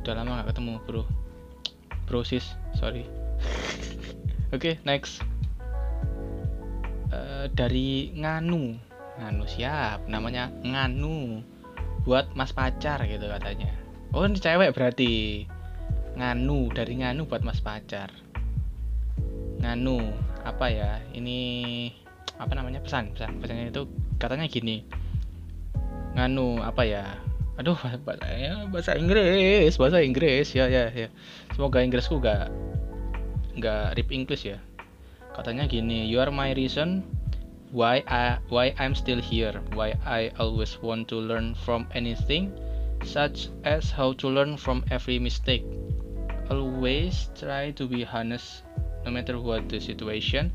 Udah 0.00 0.16
lama 0.16 0.40
gak 0.40 0.56
ketemu 0.56 0.80
bro. 0.88 1.04
Bro 2.08 2.24
sis 2.24 2.56
sorry. 2.72 3.04
Oke 4.56 4.56
okay, 4.56 4.74
next. 4.88 5.20
Eh, 7.12 7.52
dari 7.52 8.16
Nganu. 8.16 8.80
Nganu 9.20 9.44
siap? 9.44 10.08
Namanya 10.08 10.48
Nganu. 10.64 11.44
Buat 12.08 12.32
mas 12.32 12.56
pacar 12.56 13.04
gitu 13.04 13.28
katanya. 13.28 13.76
Oh 14.16 14.24
ini 14.24 14.40
cewek 14.40 14.72
berarti. 14.72 15.44
Nganu 16.16 16.72
dari 16.72 16.96
Nganu 16.96 17.28
buat 17.28 17.44
mas 17.44 17.60
pacar 17.60 18.29
Nganu 19.60 20.00
apa 20.40 20.72
ya 20.72 21.04
ini 21.12 21.90
apa 22.40 22.56
namanya 22.56 22.80
pesan 22.80 23.12
pesan 23.12 23.40
pesannya 23.44 23.68
itu 23.68 23.84
katanya 24.16 24.48
gini 24.48 24.84
Nganu 26.16 26.64
apa 26.64 26.82
ya 26.88 27.04
aduh 27.60 27.76
bahasa, 27.76 28.64
bahasa 28.72 28.92
Inggris 28.96 29.76
bahasa 29.76 30.00
Inggris 30.00 30.56
ya 30.56 30.64
ya 30.64 30.88
ya 30.88 31.12
semoga 31.52 31.84
Inggrisku 31.84 32.16
gak 32.16 32.48
nggak 33.60 34.00
rip 34.00 34.08
English 34.08 34.48
ya 34.48 34.56
katanya 35.36 35.68
gini 35.68 36.08
you 36.08 36.16
are 36.24 36.32
my 36.32 36.56
reason 36.56 37.04
why 37.68 38.00
I 38.08 38.40
why 38.48 38.72
I'm 38.80 38.96
still 38.96 39.20
here 39.20 39.60
why 39.76 39.92
I 40.08 40.32
always 40.40 40.80
want 40.80 41.12
to 41.12 41.20
learn 41.20 41.52
from 41.52 41.84
anything 41.92 42.48
such 43.04 43.52
as 43.68 43.92
how 43.92 44.16
to 44.24 44.26
learn 44.32 44.56
from 44.56 44.80
every 44.88 45.20
mistake 45.20 45.62
always 46.48 47.28
try 47.36 47.76
to 47.76 47.84
be 47.84 48.08
honest 48.08 48.64
no 49.04 49.10
matter 49.10 49.40
what 49.40 49.66
the 49.68 49.80
situation 49.80 50.52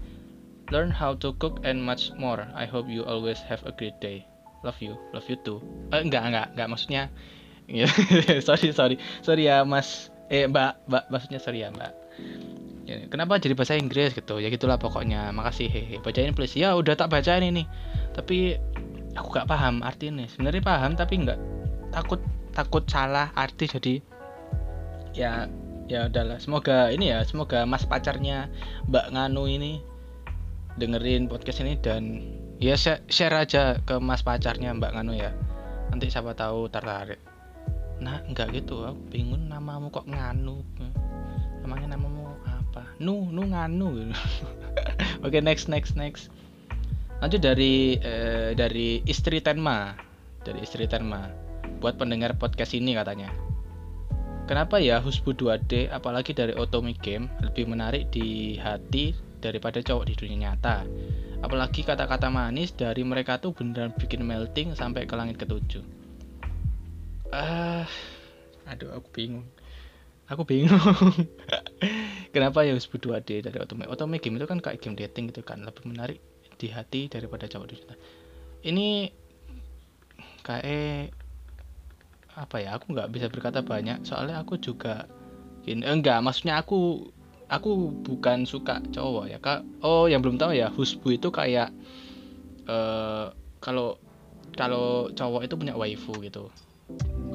learn 0.73 0.89
how 0.89 1.13
to 1.13 1.33
cook 1.37 1.61
and 1.61 1.81
much 1.81 2.09
more. 2.17 2.47
I 2.55 2.65
hope 2.65 2.89
you 2.89 3.05
always 3.05 3.41
have 3.45 3.61
a 3.65 3.73
great 3.73 3.97
day. 4.01 4.25
Love 4.65 4.81
you. 4.81 4.97
Love 5.13 5.27
you 5.29 5.37
too. 5.45 5.61
Eh, 5.93 6.01
enggak 6.01 6.25
enggak 6.25 6.47
enggak. 6.57 6.67
Maksudnya 6.69 7.03
sorry 8.47 8.73
sorry. 8.73 8.95
Sorry 9.21 9.45
ya 9.49 9.61
mas. 9.61 10.09
Eh 10.33 10.49
mbak 10.49 10.81
mbak 10.89 11.03
maksudnya 11.13 11.37
sorry 11.37 11.61
ya 11.61 11.69
mbak. 11.69 11.93
Ya, 12.85 13.01
kenapa 13.09 13.41
jadi 13.41 13.57
bahasa 13.57 13.77
Inggris 13.77 14.13
gitu? 14.13 14.37
Ya 14.37 14.49
gitulah 14.49 14.77
pokoknya. 14.77 15.29
Makasih 15.33 15.69
hehe 15.69 15.95
bacain 16.01 16.33
please. 16.33 16.57
Ya 16.57 16.73
udah 16.73 16.97
tak 16.97 17.13
bacain 17.13 17.45
ini. 17.45 17.65
Tapi 18.13 18.57
aku 19.17 19.27
gak 19.33 19.49
paham 19.49 19.81
artinya. 19.85 20.25
Sebenarnya 20.29 20.61
paham 20.61 20.93
tapi 20.97 21.25
nggak 21.25 21.39
takut 21.93 22.21
takut 22.53 22.85
salah 22.89 23.33
arti. 23.37 23.65
Jadi 23.69 23.93
ya 25.13 25.49
ya 25.85 26.09
udahlah. 26.09 26.41
Semoga 26.41 26.89
ini 26.89 27.13
ya 27.13 27.21
semoga 27.25 27.63
mas 27.65 27.85
pacarnya 27.85 28.49
Mbak 28.89 29.13
Nganu 29.13 29.43
ini 29.49 29.81
dengerin 30.75 31.31
podcast 31.31 31.63
ini 31.63 31.79
dan 31.79 32.19
ya 32.59 32.75
share 32.77 33.35
aja 33.37 33.79
ke 33.85 33.97
mas 34.01 34.25
pacarnya 34.25 34.73
Mbak 34.73 34.91
Nganu 34.97 35.13
ya. 35.17 35.31
Nanti 35.93 36.09
siapa 36.09 36.33
tahu 36.33 36.67
tertarik. 36.69 37.21
Nah 38.01 38.25
nggak 38.25 38.57
gitu. 38.57 38.83
Aku 38.85 38.99
bingung 39.13 39.45
namamu 39.47 39.93
kok 39.93 40.09
Nganu. 40.09 40.65
Emangnya 41.61 41.97
namamu 41.97 42.33
apa? 42.45 42.83
Nu 43.01 43.29
nu 43.33 43.49
nganu. 43.49 43.89
Oke 45.25 45.39
okay, 45.39 45.41
next 45.41 45.65
next 45.71 45.97
next. 45.97 46.29
Lanjut 47.23 47.41
dari 47.41 47.97
eh, 48.01 48.53
dari 48.53 49.01
istri 49.09 49.41
Tenma. 49.41 49.97
Dari 50.45 50.61
istri 50.61 50.85
Tenma. 50.85 51.25
Buat 51.81 51.97
pendengar 51.97 52.37
podcast 52.37 52.77
ini 52.77 52.93
katanya 52.93 53.33
kenapa 54.45 54.77
ya 54.77 55.01
Husbu 55.01 55.33
2D 55.33 55.89
apalagi 55.89 56.31
dari 56.31 56.53
Otome 56.53 56.93
Game 56.97 57.29
lebih 57.41 57.65
menarik 57.65 58.13
di 58.13 58.55
hati 58.61 59.13
daripada 59.41 59.81
cowok 59.81 60.05
di 60.09 60.13
dunia 60.13 60.53
nyata? 60.53 60.85
Apalagi 61.41 61.85
kata-kata 61.85 62.31
manis 62.33 62.73
dari 62.73 63.05
mereka 63.05 63.37
tuh 63.37 63.53
beneran 63.53 63.93
bikin 63.93 64.25
melting 64.25 64.73
sampai 64.73 65.05
ke 65.05 65.13
langit 65.13 65.37
ketujuh. 65.37 65.83
Ah 67.33 67.83
uh, 67.83 67.85
aduh 68.69 68.93
aku 68.95 69.09
bingung. 69.11 69.45
Aku 70.25 70.41
bingung. 70.41 70.73
Kenapa 72.33 72.65
ya 72.65 72.73
harus 72.73 72.89
2D 72.89 73.45
dari 73.45 73.57
otome 73.61 73.85
otome 73.85 74.17
game 74.17 74.41
itu 74.41 74.47
kan 74.49 74.57
kayak 74.63 74.81
game 74.81 74.97
dating 74.97 75.29
gitu 75.29 75.45
kan 75.45 75.61
lebih 75.61 75.85
menarik 75.85 76.17
di 76.55 76.71
hati 76.71 77.11
daripada 77.11 77.45
cowok 77.45 77.67
di 77.67 77.75
ini 78.65 79.07
kayak 80.41 81.13
apa 82.35 82.59
ya 82.59 82.75
aku 82.75 82.91
nggak 82.91 83.09
bisa 83.11 83.27
berkata 83.31 83.63
banyak. 83.63 84.03
Soalnya 84.03 84.43
aku 84.43 84.59
juga 84.59 85.07
gini, 85.63 85.81
eh, 85.87 85.91
enggak 85.95 86.19
maksudnya 86.19 86.59
aku 86.59 87.09
aku 87.47 87.93
bukan 88.03 88.43
suka 88.43 88.83
cowok 88.91 89.25
ya 89.31 89.39
kak. 89.39 89.63
Oh 89.81 90.05
yang 90.11 90.19
belum 90.19 90.35
tahu 90.35 90.53
ya 90.53 90.67
husbu 90.69 91.15
itu 91.15 91.31
kayak 91.31 91.71
uh, 92.67 93.31
kalau 93.63 93.97
kalau 94.55 95.09
cowok 95.15 95.47
itu 95.47 95.55
punya 95.55 95.73
waifu 95.75 96.13
gitu. 96.21 96.51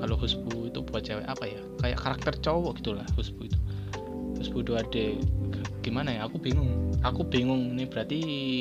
Kalau 0.01 0.17
husbu 0.17 0.71
itu 0.71 0.81
buat 0.85 1.03
cewek 1.05 1.27
apa 1.27 1.45
ya? 1.45 1.61
Kayak 1.83 1.99
karakter 2.01 2.35
cowok 2.41 2.81
gitulah 2.81 3.07
husbu 3.17 3.49
itu. 3.49 3.59
Husbu 4.41 4.65
2D 4.65 5.21
gimana 5.85 6.17
ya 6.17 6.29
aku 6.29 6.41
bingung. 6.41 6.93
Aku 7.01 7.25
bingung 7.25 7.77
ini 7.77 7.85
berarti 7.89 8.19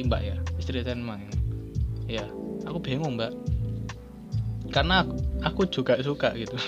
mbak 0.08 0.22
ya 0.24 0.36
istri 0.60 0.84
Tenma 0.84 1.20
ya. 2.08 2.24
Aku 2.68 2.84
bingung 2.84 3.16
mbak 3.16 3.32
karena 4.70 5.06
aku, 5.44 5.66
juga 5.70 5.98
suka 6.02 6.34
gitu. 6.38 6.56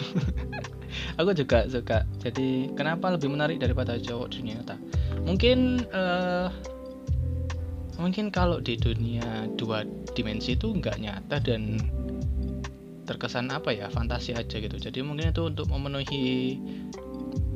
Aku 1.20 1.32
juga 1.32 1.64
suka. 1.72 2.04
Jadi 2.20 2.68
kenapa 2.76 3.16
lebih 3.16 3.32
menarik 3.32 3.64
daripada 3.64 3.96
cowok 3.96 4.28
dunia 4.36 4.60
nyata 4.60 4.76
mungkin 5.26 5.86
uh, 5.94 6.50
mungkin 8.02 8.34
kalau 8.34 8.58
di 8.58 8.78
dunia 8.80 9.46
dua 9.56 9.86
dimensi 10.18 10.58
itu 10.58 10.74
nggak 10.74 10.98
nyata 10.98 11.38
dan 11.38 11.78
terkesan 13.06 13.52
apa 13.52 13.76
ya 13.76 13.92
fantasi 13.92 14.34
aja 14.34 14.58
gitu. 14.58 14.78
Jadi 14.78 15.04
mungkin 15.04 15.30
itu 15.30 15.52
untuk 15.52 15.68
memenuhi 15.70 16.58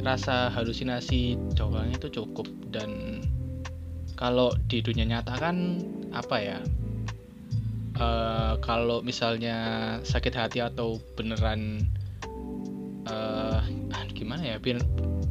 rasa 0.03 0.51
halusinasi 0.53 1.39
cowoknya 1.55 1.97
itu 1.97 2.07
cukup. 2.21 2.45
Dan 2.69 3.21
kalau 4.19 4.51
di 4.67 4.83
dunia 4.83 5.07
nyata 5.07 5.33
kan 5.39 5.79
apa 6.11 6.37
ya 6.43 6.57
uh, 7.99 8.59
kalau 8.59 9.01
misalnya 9.01 9.57
sakit 10.01 10.33
hati 10.35 10.59
atau 10.63 10.99
beneran 11.19 11.85
uh, 13.07 13.61
gimana 14.15 14.55
ya 14.55 14.57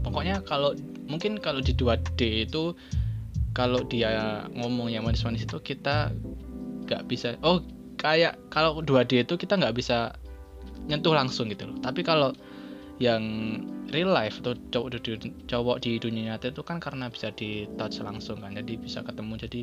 pokoknya 0.04 0.44
kalau 0.44 0.76
mungkin 1.09 1.40
kalau 1.40 1.64
di 1.64 1.73
2D 1.73 2.49
itu 2.49 2.76
kalau 3.56 3.80
dia 3.87 4.44
ngomong 4.52 4.92
yang 4.92 5.06
manis-manis 5.06 5.49
itu 5.49 5.56
kita 5.62 6.12
nggak 6.85 7.09
bisa 7.09 7.40
oh 7.40 7.64
kayak 7.97 8.37
kalau 8.52 8.85
2D 8.85 9.25
itu 9.25 9.35
kita 9.40 9.56
nggak 9.56 9.73
bisa 9.73 10.12
nyentuh 10.85 11.16
langsung 11.16 11.49
gitu 11.49 11.68
loh. 11.68 11.78
Tapi 11.80 12.04
kalau 12.04 12.37
yang 13.02 13.25
real 13.90 14.12
life 14.14 14.38
atau 14.44 14.54
cowok 14.71 15.02
di, 15.02 15.33
cowok 15.50 15.76
di 15.83 15.99
dunia 15.99 16.35
nyata 16.35 16.54
itu 16.54 16.62
kan 16.62 16.78
karena 16.78 17.11
bisa 17.11 17.35
di 17.35 17.66
touch 17.75 17.99
langsung 18.04 18.38
kan 18.44 18.54
jadi 18.54 18.76
bisa 18.78 19.00
ketemu. 19.02 19.35
Jadi 19.40 19.62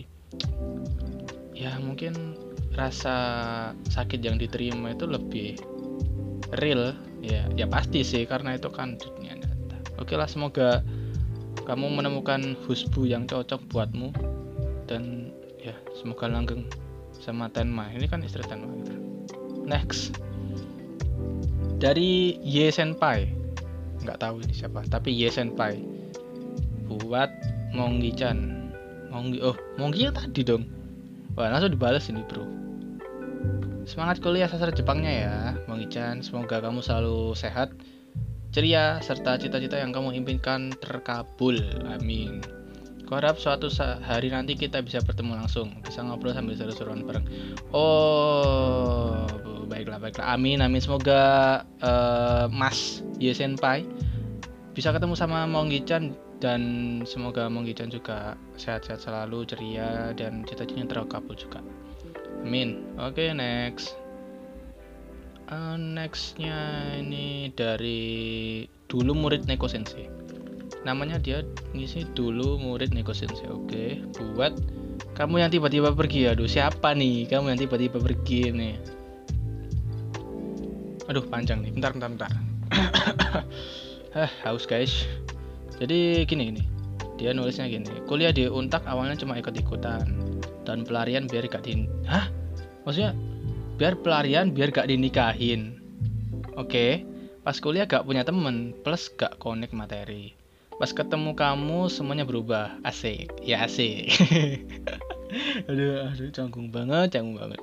ya 1.55 1.77
mungkin 1.77 2.35
rasa 2.75 3.15
sakit 3.91 4.23
yang 4.23 4.39
diterima 4.39 4.95
itu 4.95 5.03
lebih 5.03 5.59
real 6.55 6.95
ya 7.23 7.47
ya 7.55 7.67
pasti 7.67 8.03
sih 8.03 8.23
karena 8.23 8.55
itu 8.55 8.71
kan 8.71 8.95
dunia 8.99 9.35
nyata. 9.35 9.77
Oke 9.99 10.15
lah 10.15 10.27
semoga 10.27 10.83
kamu 11.67 12.01
menemukan 12.01 12.55
husbu 12.67 13.07
yang 13.07 13.27
cocok 13.27 13.61
buatmu 13.69 14.11
dan 14.87 15.35
ya 15.59 15.75
semoga 15.99 16.27
langgeng 16.31 16.67
sama 17.19 17.51
Tenma. 17.51 17.91
Ini 17.91 18.07
kan 18.07 18.23
istri 18.23 18.43
Tenma 18.43 18.67
gitu. 18.81 18.95
Next. 19.67 20.17
Dari 21.77 22.39
Ye 22.41 22.71
Senpai. 22.71 23.29
Nggak 24.01 24.17
tahu 24.17 24.41
ini 24.47 24.53
siapa 24.55 24.81
tapi 24.87 25.11
Ye 25.13 25.29
Senpai. 25.29 25.79
Buat 26.87 27.31
Monggi 27.71 28.11
Chan 28.11 28.35
Monggi 29.11 29.39
oh 29.39 29.55
Monggi 29.79 30.07
yang 30.07 30.15
tadi 30.15 30.43
dong. 30.43 30.67
Wah 31.39 31.47
langsung 31.47 31.71
dibalas 31.71 32.11
ini 32.11 32.19
bro 32.27 32.60
semangat 33.85 34.21
kuliah 34.21 34.49
sastra 34.49 34.73
Jepangnya 34.73 35.11
ya 35.11 35.35
Monggi 35.65 35.87
Chan 35.89 36.21
semoga 36.25 36.61
kamu 36.61 36.81
selalu 36.83 37.33
sehat 37.33 37.73
ceria 38.51 38.99
serta 38.99 39.39
cita-cita 39.39 39.79
yang 39.79 39.95
kamu 39.95 40.13
impikan 40.17 40.73
terkabul 40.81 41.57
amin 41.87 42.41
Aku 43.11 43.19
harap 43.19 43.43
suatu 43.43 43.67
hari 44.07 44.31
nanti 44.31 44.55
kita 44.55 44.79
bisa 44.79 45.03
bertemu 45.03 45.35
langsung, 45.35 45.83
bisa 45.83 45.99
ngobrol 45.99 46.31
sambil 46.31 46.55
seru-seruan 46.55 47.03
bareng. 47.03 47.27
Oh, 47.75 49.27
baiklah, 49.67 49.99
baiklah. 49.99 50.31
Amin, 50.31 50.63
amin. 50.63 50.79
Semoga 50.79 51.59
uh, 51.83 52.47
Mas 52.47 53.03
Yesenpai 53.19 53.83
bisa 54.71 54.95
ketemu 54.95 55.19
sama 55.19 55.43
Monggi-chan 55.43 56.15
dan 56.39 56.61
semoga 57.03 57.51
Monggi-chan 57.51 57.91
juga 57.91 58.39
sehat-sehat 58.55 59.03
selalu, 59.03 59.43
ceria 59.43 60.15
dan 60.15 60.47
cita-citanya 60.47 60.95
terkabul 60.95 61.35
juga. 61.35 61.59
Amin. 62.41 62.83
Oke, 62.97 63.29
okay, 63.29 63.29
next. 63.31 63.97
Uh, 65.51 65.75
nextnya 65.75 66.55
ini 66.95 67.51
dari 67.51 68.63
dulu 68.87 69.11
murid 69.11 69.45
Neko 69.45 69.67
Sensei. 69.67 70.07
Namanya 70.87 71.19
dia 71.19 71.43
ngisi 71.75 72.07
dulu 72.15 72.55
murid 72.55 72.95
Neko 72.95 73.11
Sensei. 73.11 73.51
Oke 73.51 73.99
buat 74.15 74.55
kamu 75.13 75.43
yang 75.43 75.51
tiba-tiba 75.51 75.91
pergi. 75.91 76.31
Aduh 76.31 76.47
siapa 76.47 76.95
nih? 76.95 77.27
Kamu 77.27 77.51
yang 77.51 77.59
tiba-tiba 77.59 77.99
pergi 77.99 78.47
nih 78.55 78.75
aduh 81.11 81.27
panjang 81.27 81.59
nih. 81.59 81.75
Bentar 81.75 81.91
bentar 81.91 82.09
bentar. 82.09 82.31
Hah, 84.15 84.31
haus 84.47 84.63
guys. 84.63 85.03
Jadi 85.75 86.23
gini 86.23 86.55
gini. 86.55 86.63
Dia 87.19 87.35
nulisnya 87.35 87.67
gini. 87.67 87.91
Kuliah 88.07 88.31
di 88.31 88.47
untak 88.47 88.87
awalnya 88.87 89.19
cuma 89.19 89.35
ikut-ikutan 89.35 90.07
dan 90.67 90.85
pelarian 90.85 91.25
biar 91.25 91.47
gak 91.49 91.65
di 91.65 91.85
hah? 92.05 92.29
Maksudnya 92.85 93.13
biar 93.77 93.97
pelarian 93.99 94.53
biar 94.53 94.69
gak 94.69 94.89
dinikahin. 94.89 95.81
Oke 96.57 97.05
pas 97.41 97.57
kuliah 97.57 97.89
gak 97.89 98.05
punya 98.05 98.21
temen 98.21 98.73
plus 98.85 99.09
gak 99.17 99.41
connect 99.41 99.73
materi. 99.73 100.37
Pas 100.77 100.89
ketemu 100.89 101.37
kamu 101.37 101.89
semuanya 101.93 102.25
berubah. 102.25 102.77
Asik. 102.81 103.29
Ya 103.45 103.65
asik. 103.65 104.09
Aduh 105.69 106.11
aduh 106.11 106.27
canggung 106.35 106.69
banget 106.69 107.15
canggung 107.15 107.39
banget. 107.39 107.61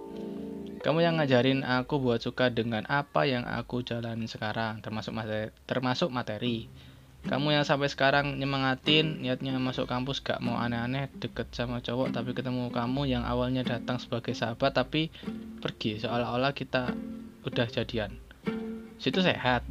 Kamu 0.78 1.02
yang 1.02 1.18
ngajarin 1.18 1.66
aku 1.66 1.98
buat 1.98 2.22
suka 2.22 2.48
dengan 2.48 2.86
apa 2.86 3.26
yang 3.26 3.42
aku 3.44 3.82
jalani 3.82 4.30
sekarang 4.30 4.78
termasuk 4.78 5.10
materi, 5.12 5.50
termasuk 5.66 6.08
materi 6.08 6.70
kamu 7.26 7.58
yang 7.58 7.66
sampai 7.66 7.90
sekarang 7.90 8.38
nyemangatin 8.38 9.18
niatnya 9.18 9.58
masuk 9.58 9.90
kampus 9.90 10.22
gak 10.22 10.38
mau 10.38 10.54
aneh-aneh 10.62 11.10
deket 11.18 11.50
sama 11.50 11.82
cowok 11.82 12.14
tapi 12.14 12.30
ketemu 12.30 12.70
kamu 12.70 13.10
yang 13.10 13.26
awalnya 13.26 13.66
datang 13.66 13.98
sebagai 13.98 14.38
sahabat 14.38 14.78
tapi 14.78 15.10
pergi. 15.58 15.98
Seolah-olah 15.98 16.54
kita 16.54 16.94
udah 17.42 17.66
jadian. 17.66 18.14
Situ 19.02 19.18
sehat. 19.18 19.66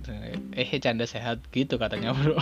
Eh 0.52 0.68
canda 0.84 1.08
sehat 1.08 1.40
gitu 1.56 1.80
katanya 1.80 2.12
bro. 2.12 2.36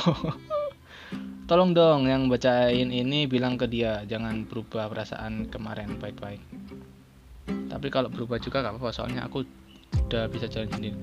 Tolong 1.49 1.77
dong 1.77 2.09
yang 2.09 2.25
bacain 2.25 2.89
ini 2.89 3.29
bilang 3.29 3.61
ke 3.61 3.69
dia. 3.69 4.01
Jangan 4.09 4.49
berubah 4.49 4.89
perasaan 4.89 5.53
kemarin 5.53 6.01
baik-baik. 6.01 6.41
Tapi 7.69 7.87
kalau 7.93 8.09
berubah 8.09 8.41
juga 8.41 8.65
gak 8.65 8.81
apa-apa 8.81 8.89
soalnya 8.89 9.29
aku 9.29 9.45
udah 10.09 10.25
bisa 10.33 10.49
jalan 10.49 10.73
sendiri. 10.73 10.97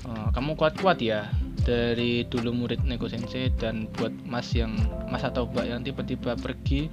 Uh, 0.00 0.28
kamu 0.32 0.56
kuat-kuat 0.56 0.98
ya 1.02 1.28
dari 1.60 2.24
dulu 2.24 2.56
murid 2.56 2.82
Neko 2.88 3.06
Sensei 3.06 3.52
dan 3.60 3.86
buat 3.94 4.10
Mas 4.24 4.48
yang 4.56 4.72
Mas 5.12 5.22
atau 5.22 5.44
Mbak 5.50 5.66
yang 5.68 5.80
tiba-tiba 5.84 6.32
pergi. 6.38 6.88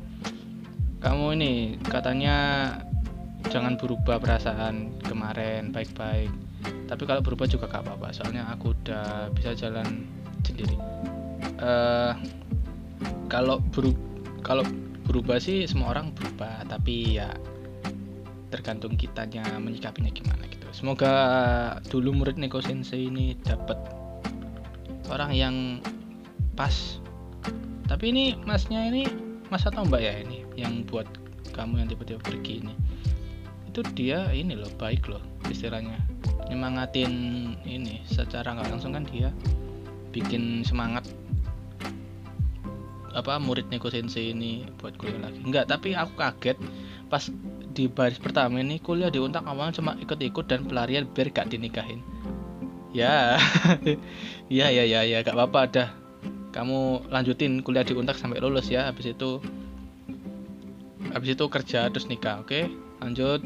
Kamu 1.00 1.38
ini 1.38 1.78
katanya 1.88 2.36
jangan 3.48 3.80
berubah 3.80 4.20
perasaan 4.20 4.98
kemarin 5.06 5.72
baik-baik. 5.72 6.34
Tapi 6.88 7.04
kalau 7.04 7.22
berubah 7.24 7.48
juga 7.48 7.68
gak 7.70 7.84
apa-apa 7.84 8.12
soalnya 8.16 8.48
aku 8.52 8.76
udah 8.76 9.32
bisa 9.32 9.56
jalan 9.56 10.08
sendiri. 10.44 10.76
Uh, 11.58 12.14
kalau 13.28 13.60
beru 13.72 13.92
kalau 14.42 14.64
berubah 15.08 15.40
sih 15.40 15.68
semua 15.68 15.96
orang 15.96 16.12
berubah 16.16 16.64
tapi 16.68 17.20
ya 17.20 17.32
tergantung 18.48 18.96
kitanya 18.96 19.44
menyikapinya 19.60 20.12
gimana 20.12 20.44
gitu 20.48 20.57
semoga 20.78 21.14
dulu 21.90 22.14
murid 22.22 22.38
Neko 22.38 22.62
Sensei 22.62 23.10
ini 23.10 23.34
dapat 23.42 23.82
orang 25.10 25.34
yang 25.34 25.56
pas. 26.54 27.02
Tapi 27.90 28.14
ini 28.14 28.38
masnya 28.46 28.86
ini 28.86 29.10
mas 29.50 29.66
atau 29.66 29.82
mbak 29.90 30.06
ya 30.06 30.22
ini 30.22 30.46
yang 30.54 30.86
buat 30.86 31.10
kamu 31.58 31.82
yang 31.82 31.90
tiba-tiba 31.90 32.22
pergi 32.22 32.62
ini? 32.62 32.74
Itu 33.66 33.82
dia 33.98 34.30
ini 34.30 34.54
loh 34.54 34.70
baik 34.78 35.10
loh 35.10 35.24
istilahnya. 35.50 35.98
Nyemangatin 36.54 37.14
ini 37.66 38.06
secara 38.06 38.54
nggak 38.54 38.78
langsung 38.78 38.94
kan 38.94 39.10
dia 39.10 39.34
bikin 40.14 40.62
semangat 40.62 41.10
apa 43.18 43.42
murid 43.42 43.66
Neko 43.74 43.90
Sensei 43.90 44.30
ini 44.30 44.62
buat 44.78 44.94
kuliah 45.02 45.26
lagi. 45.26 45.42
Enggak 45.42 45.74
tapi 45.74 45.98
aku 45.98 46.22
kaget 46.22 46.58
pas 47.10 47.34
di 47.78 47.86
baris 47.86 48.18
pertama 48.18 48.58
ini 48.58 48.82
kuliah 48.82 49.14
di 49.14 49.22
awalnya 49.22 49.78
cuma 49.78 49.94
ikut-ikut 50.02 50.50
dan 50.50 50.66
pelarian 50.66 51.06
biar 51.06 51.30
gak 51.30 51.54
dinikahin. 51.54 52.02
Ya. 52.90 53.38
Ya 54.50 54.72
ya 54.72 54.88
ya 54.88 55.04
ya 55.04 55.22
gak 55.22 55.36
apa-apa 55.36 55.62
dah 55.70 55.90
kamu 56.56 57.12
lanjutin 57.12 57.62
kuliah 57.62 57.84
di 57.86 57.94
untak 57.94 58.18
sampai 58.18 58.40
lulus 58.42 58.72
ya 58.72 58.88
habis 58.90 59.12
itu 59.12 59.44
habis 61.12 61.36
itu 61.38 61.46
kerja 61.46 61.92
terus 61.94 62.10
nikah 62.10 62.42
oke? 62.42 62.66
Lanjut. 63.04 63.46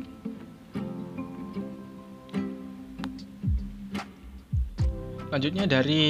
Lanjutnya 5.27 5.67
dari 5.67 6.03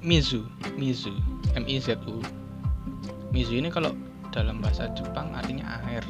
Mizu 0.00 0.48
Mizu 0.80 1.12
M 1.52 1.68
I 1.68 1.76
Z 1.76 2.00
U. 2.08 2.24
Mizu 3.34 3.60
ini 3.60 3.68
kalau 3.68 3.92
dalam 4.32 4.64
bahasa 4.64 4.88
Jepang 4.96 5.34
artinya 5.34 5.82
air 5.90 6.06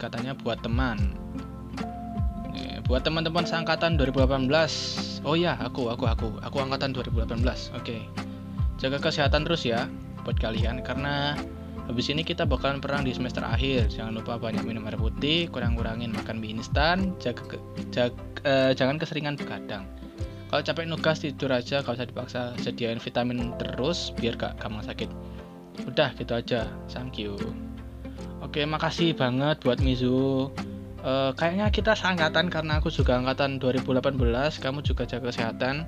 katanya 0.00 0.32
buat 0.32 0.64
teman. 0.64 1.12
Buat 2.90 3.06
teman-teman 3.06 3.46
seangkatan 3.46 3.94
2018 4.02 5.22
oh 5.22 5.38
ya 5.38 5.54
aku 5.62 5.94
aku 5.94 6.10
aku 6.10 6.42
aku 6.42 6.56
angkatan 6.58 6.90
2018 6.90 7.38
oke. 7.38 7.62
Okay. 7.78 8.02
jaga 8.82 8.98
kesehatan 8.98 9.46
terus 9.46 9.62
ya 9.62 9.86
buat 10.26 10.34
kalian 10.42 10.82
karena 10.82 11.38
habis 11.86 12.10
ini 12.10 12.26
kita 12.26 12.42
bakalan 12.42 12.82
perang 12.82 13.06
di 13.06 13.14
semester 13.14 13.46
akhir. 13.46 13.94
Jangan 13.94 14.18
lupa 14.18 14.42
banyak 14.42 14.66
minum 14.66 14.82
air 14.90 14.98
putih 14.98 15.46
kurang-kurangin 15.54 16.10
makan 16.10 16.42
mie 16.42 16.58
instan 16.58 17.14
jaga, 17.22 17.62
jaga 17.94 18.18
uh, 18.42 18.74
jangan 18.74 18.98
keseringan 18.98 19.38
begadang. 19.38 19.86
Kalau 20.50 20.62
capek 20.66 20.90
nugas 20.90 21.22
tidur 21.22 21.54
aja 21.54 21.86
kalau 21.86 21.94
usah 21.94 22.10
dipaksa 22.10 22.42
sediain 22.58 22.98
vitamin 22.98 23.54
terus 23.54 24.10
biar 24.18 24.34
gak 24.34 24.58
gampang 24.58 24.82
sakit. 24.82 25.06
Udah 25.86 26.10
gitu 26.18 26.34
aja. 26.34 26.66
Thank 26.90 27.22
you 27.22 27.38
oke 28.50 28.66
makasih 28.66 29.14
banget 29.14 29.62
buat 29.62 29.78
Mizu. 29.78 30.50
Uh, 31.00 31.30
kayaknya 31.38 31.70
kita 31.70 31.94
seangkatan 31.94 32.50
karena 32.50 32.82
aku 32.82 32.90
juga 32.90 33.14
angkatan 33.14 33.62
2018 33.62 34.18
kamu 34.58 34.82
juga 34.82 35.06
jaga 35.06 35.30
kesehatan. 35.30 35.86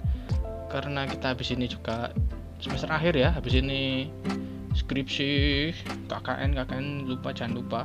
Karena 0.71 1.11
kita 1.11 1.35
habis 1.35 1.51
ini 1.51 1.67
juga 1.67 2.15
semester 2.63 2.87
akhir 2.87 3.19
ya 3.19 3.35
habis 3.35 3.59
ini 3.59 4.07
skripsi 4.79 5.31
KKN 6.07 6.55
KKN 6.55 6.87
lupa 7.11 7.35
jangan 7.35 7.55
lupa. 7.59 7.83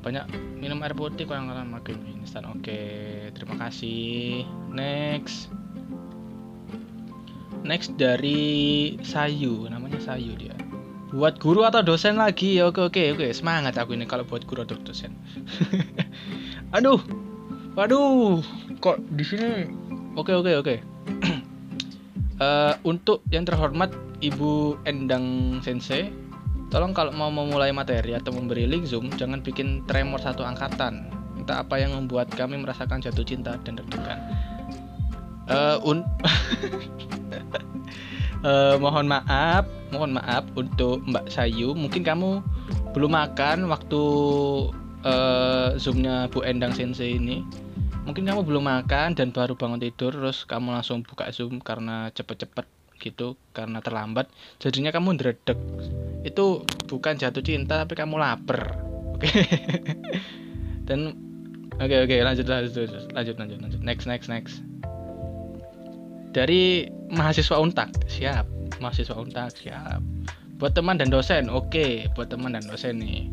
Banyak 0.00 0.32
minum 0.56 0.80
air 0.80 0.96
putih 0.96 1.28
kurang-kurang 1.28 1.68
makin 1.68 2.24
instan. 2.24 2.48
Oke 2.56 2.80
terima 3.36 3.68
kasih. 3.68 4.48
Next. 4.72 5.52
Next 7.60 8.00
dari 8.00 8.96
Sayu 9.04 9.68
namanya 9.68 10.00
Sayu 10.00 10.32
dia 10.40 10.56
buat 11.14 11.38
guru 11.38 11.62
atau 11.62 11.86
dosen 11.86 12.18
lagi? 12.18 12.58
Oke 12.58 12.82
oke 12.82 13.02
oke. 13.14 13.26
Semangat 13.30 13.78
aku 13.78 13.94
ini 13.94 14.04
kalau 14.04 14.26
buat 14.26 14.42
guru 14.42 14.66
atau 14.66 14.74
dosen. 14.82 15.14
Aduh. 16.76 16.98
Waduh. 17.78 18.42
Kok 18.82 18.98
di 19.14 19.22
sini? 19.22 19.70
Oke 20.18 20.34
oke 20.34 20.52
oke. 20.58 20.74
Uh, 22.42 22.74
untuk 22.90 23.22
yang 23.30 23.46
terhormat 23.46 23.94
Ibu 24.18 24.82
Endang 24.82 25.58
Sensei, 25.62 26.10
tolong 26.74 26.90
kalau 26.90 27.14
mau 27.14 27.30
memulai 27.30 27.70
materi 27.70 28.18
atau 28.18 28.34
memberi 28.34 28.66
link 28.66 28.90
Zoom, 28.90 29.14
jangan 29.14 29.38
bikin 29.38 29.86
tremor 29.86 30.18
satu 30.18 30.42
angkatan. 30.42 31.10
Entah 31.38 31.62
apa 31.62 31.78
yang 31.78 31.94
membuat 31.94 32.30
kami 32.34 32.58
merasakan 32.58 33.02
jatuh 33.02 33.26
cinta 33.26 33.54
dan 33.62 33.78
deg-degan. 33.78 34.18
Uh, 35.44 35.76
un 35.84 35.98
uh, 38.44 38.76
mohon 38.78 39.08
maaf, 39.08 39.64
mohon 39.90 40.14
maaf 40.20 40.44
untuk 40.54 41.02
Mbak 41.08 41.26
Sayu. 41.32 41.72
Mungkin 41.72 42.04
kamu 42.04 42.44
belum 42.92 43.10
makan 43.16 43.66
waktu 43.66 44.02
uh, 45.02 45.74
zoomnya 45.80 46.28
Bu 46.30 46.44
Endang 46.44 46.76
Sensei 46.76 47.16
ini. 47.16 47.42
Mungkin 48.04 48.28
kamu 48.28 48.44
belum 48.44 48.68
makan 48.68 49.16
dan 49.16 49.32
baru 49.32 49.56
bangun 49.56 49.80
tidur 49.80 50.12
terus 50.12 50.44
kamu 50.44 50.76
langsung 50.76 51.00
buka 51.00 51.32
zoom 51.32 51.56
karena 51.64 52.12
cepet-cepet 52.12 52.68
gitu 53.00 53.34
karena 53.56 53.80
terlambat. 53.80 54.28
Jadinya 54.60 54.92
kamu 54.92 55.16
dredek 55.16 55.56
itu 56.24 56.62
bukan 56.88 57.16
jatuh 57.16 57.40
cinta 57.40 57.80
tapi 57.80 57.96
kamu 57.96 58.20
lapar. 58.20 58.76
Oke. 59.16 59.28
Dan 60.88 61.16
oke 61.80 61.88
okay, 61.88 61.98
oke 62.04 62.12
okay, 62.12 62.20
lanjut, 62.20 62.44
lanjut 62.44 62.92
lanjut 63.16 63.36
lanjut 63.40 63.58
lanjut. 63.64 63.80
Next 63.80 64.04
next 64.04 64.28
next 64.28 64.60
dari 66.34 66.90
mahasiswa 67.14 67.56
untak 67.62 67.94
siap 68.10 68.44
mahasiswa 68.82 69.14
untak 69.14 69.54
siap 69.54 70.02
buat 70.58 70.74
teman 70.74 70.98
dan 70.98 71.08
dosen 71.08 71.46
oke 71.46 71.70
okay. 71.70 72.10
buat 72.18 72.26
teman 72.28 72.58
dan 72.58 72.66
dosen 72.66 72.98
nih 72.98 73.30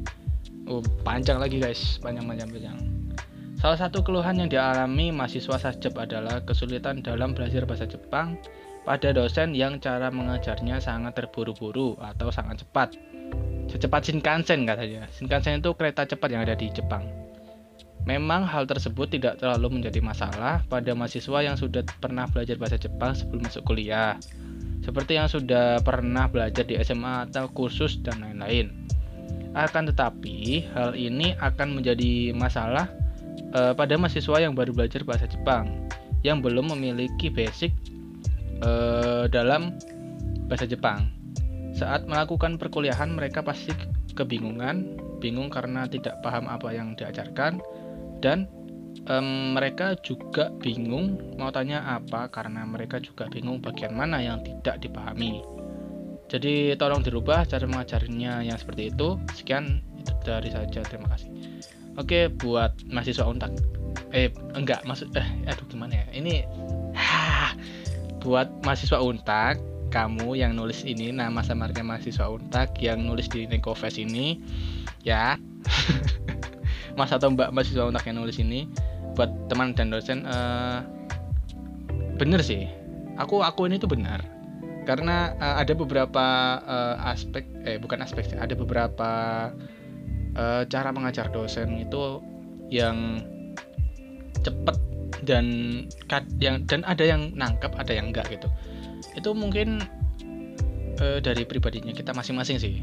oh 0.69 0.85
panjang 1.01 1.41
lagi 1.41 1.57
guys 1.57 1.97
panjang 1.99 2.29
panjang 2.29 2.47
panjang 2.53 2.77
Salah 3.61 3.77
satu 3.77 4.01
keluhan 4.01 4.41
yang 4.41 4.49
dialami 4.49 5.13
mahasiswa 5.13 5.53
sajep 5.53 5.93
adalah 5.93 6.41
kesulitan 6.41 7.05
dalam 7.05 7.37
belajar 7.37 7.61
bahasa 7.69 7.85
Jepang 7.85 8.33
pada 8.81 9.13
dosen 9.13 9.53
yang 9.53 9.77
cara 9.77 10.09
mengajarnya 10.09 10.81
sangat 10.81 11.13
terburu-buru 11.13 11.93
atau 12.01 12.33
sangat 12.33 12.65
cepat. 12.65 12.97
Secepat 13.69 14.01
Shinkansen 14.01 14.65
katanya. 14.65 15.05
Shinkansen 15.13 15.61
itu 15.61 15.77
kereta 15.77 16.09
cepat 16.09 16.33
yang 16.33 16.41
ada 16.41 16.57
di 16.57 16.73
Jepang. 16.73 17.20
Memang 18.09 18.49
hal 18.49 18.65
tersebut 18.65 19.13
tidak 19.13 19.37
terlalu 19.37 19.77
menjadi 19.77 20.01
masalah 20.01 20.65
pada 20.65 20.97
mahasiswa 20.97 21.39
yang 21.45 21.53
sudah 21.53 21.85
pernah 22.01 22.25
belajar 22.25 22.57
bahasa 22.57 22.81
Jepang 22.81 23.13
sebelum 23.13 23.45
masuk 23.45 23.61
kuliah. 23.61 24.17
Seperti 24.81 25.21
yang 25.21 25.29
sudah 25.29 25.77
pernah 25.85 26.25
belajar 26.25 26.65
di 26.65 26.73
SMA 26.81 27.29
atau 27.29 27.45
kursus 27.53 28.01
dan 28.01 28.25
lain-lain. 28.25 28.73
Akan 29.53 29.85
tetapi, 29.85 30.65
hal 30.73 30.97
ini 30.97 31.37
akan 31.37 31.77
menjadi 31.77 32.33
masalah 32.33 32.89
uh, 33.53 33.77
pada 33.77 33.93
mahasiswa 34.01 34.41
yang 34.41 34.57
baru 34.57 34.73
belajar 34.73 35.05
bahasa 35.05 35.29
Jepang 35.29 35.69
yang 36.25 36.41
belum 36.41 36.73
memiliki 36.73 37.29
basic 37.29 37.69
uh, 38.65 39.29
dalam 39.29 39.77
bahasa 40.49 40.65
Jepang. 40.65 41.05
Saat 41.77 42.09
melakukan 42.09 42.57
perkuliahan 42.57 43.13
mereka 43.13 43.45
pasti 43.45 43.71
kebingungan, 44.17 44.97
bingung 45.21 45.53
karena 45.53 45.85
tidak 45.85 46.19
paham 46.25 46.49
apa 46.49 46.73
yang 46.73 46.97
diajarkan 46.97 47.61
dan 48.21 48.47
um, 49.09 49.57
mereka 49.57 49.97
juga 50.05 50.53
bingung 50.61 51.35
mau 51.35 51.49
tanya 51.49 51.81
apa 51.83 52.29
karena 52.29 52.63
mereka 52.63 53.01
juga 53.01 53.25
bingung 53.27 53.59
bagian 53.59 53.97
mana 53.97 54.21
yang 54.21 54.39
tidak 54.45 54.81
dipahami. 54.81 55.41
Jadi 56.31 56.79
tolong 56.79 57.03
dirubah 57.03 57.43
cara 57.43 57.67
mengajarinya 57.67 58.39
yang 58.39 58.55
seperti 58.55 58.87
itu. 58.87 59.19
Sekian 59.35 59.83
itu 59.99 60.15
dari 60.23 60.47
saja. 60.47 60.79
Terima 60.79 61.11
kasih. 61.11 61.27
Oke, 61.99 62.31
buat 62.31 62.71
mahasiswa 62.87 63.27
untak. 63.27 63.51
Eh, 64.15 64.31
enggak, 64.55 64.87
maksud 64.87 65.11
eh 65.19 65.27
aduh 65.43 65.67
gimana 65.67 65.99
ya? 65.99 66.05
Ini 66.15 66.47
ha, 66.95 67.51
buat 68.23 68.47
mahasiswa 68.63 69.03
untak, 69.03 69.59
kamu 69.91 70.39
yang 70.39 70.55
nulis 70.55 70.87
ini 70.87 71.11
nama 71.11 71.43
samarnya 71.43 71.83
mahasiswa 71.83 72.31
untak 72.31 72.79
yang 72.79 73.03
nulis 73.03 73.27
di 73.27 73.43
Nekofest 73.43 73.99
ini 73.99 74.39
ya. 75.03 75.35
Mas 76.95 77.11
atau 77.11 77.31
Mbak 77.31 77.49
mahasiswa 77.55 77.87
untak 77.87 78.07
yang 78.07 78.19
nulis 78.21 78.37
ini 78.39 78.67
buat 79.15 79.29
teman 79.51 79.75
dan 79.75 79.91
dosen 79.91 80.23
uh, 80.27 80.83
bener 82.15 82.39
sih. 82.43 82.67
Aku 83.19 83.43
aku 83.43 83.67
ini 83.67 83.81
tuh 83.81 83.91
benar. 83.91 84.23
Karena 84.87 85.35
uh, 85.37 85.55
ada 85.61 85.73
beberapa 85.77 86.25
uh, 86.63 86.95
aspek 87.11 87.45
eh 87.67 87.77
bukan 87.77 88.01
aspek 88.01 88.33
ada 88.33 88.53
beberapa 88.57 89.11
uh, 90.35 90.63
cara 90.65 90.89
mengajar 90.89 91.29
dosen 91.29 91.77
itu 91.77 92.23
yang 92.71 93.21
cepet 94.41 94.77
dan 95.21 95.45
yang 96.41 96.65
dan 96.65 96.81
ada 96.87 97.05
yang 97.05 97.29
nangkep 97.37 97.71
ada 97.77 97.93
yang 97.93 98.09
enggak 98.09 98.25
gitu 98.33 98.49
itu 99.13 99.29
mungkin 99.37 99.85
uh, 100.97 101.19
dari 101.21 101.45
pribadinya 101.45 101.93
kita 101.93 102.15
masing-masing 102.15 102.57
sih 102.57 102.81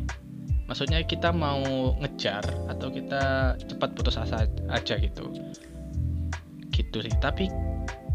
maksudnya 0.68 1.00
kita 1.00 1.32
mau 1.32 1.96
ngejar 1.98 2.44
atau 2.68 2.92
kita 2.92 3.56
cepat 3.56 3.90
putus 3.96 4.20
asa 4.20 4.44
aja 4.68 4.94
gitu. 5.00 5.32
Gitu 6.70 6.96
sih. 7.00 7.14
Tapi 7.18 7.48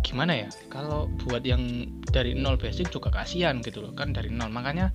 gimana 0.06 0.46
ya? 0.46 0.48
Kalau 0.70 1.10
buat 1.26 1.42
yang 1.44 1.90
dari 2.14 2.38
nol 2.38 2.56
basic 2.56 2.94
juga 2.94 3.10
kasihan 3.10 3.60
gitu 3.66 3.82
loh 3.82 3.92
kan 3.98 4.14
dari 4.14 4.30
nol. 4.30 4.54
Makanya 4.54 4.94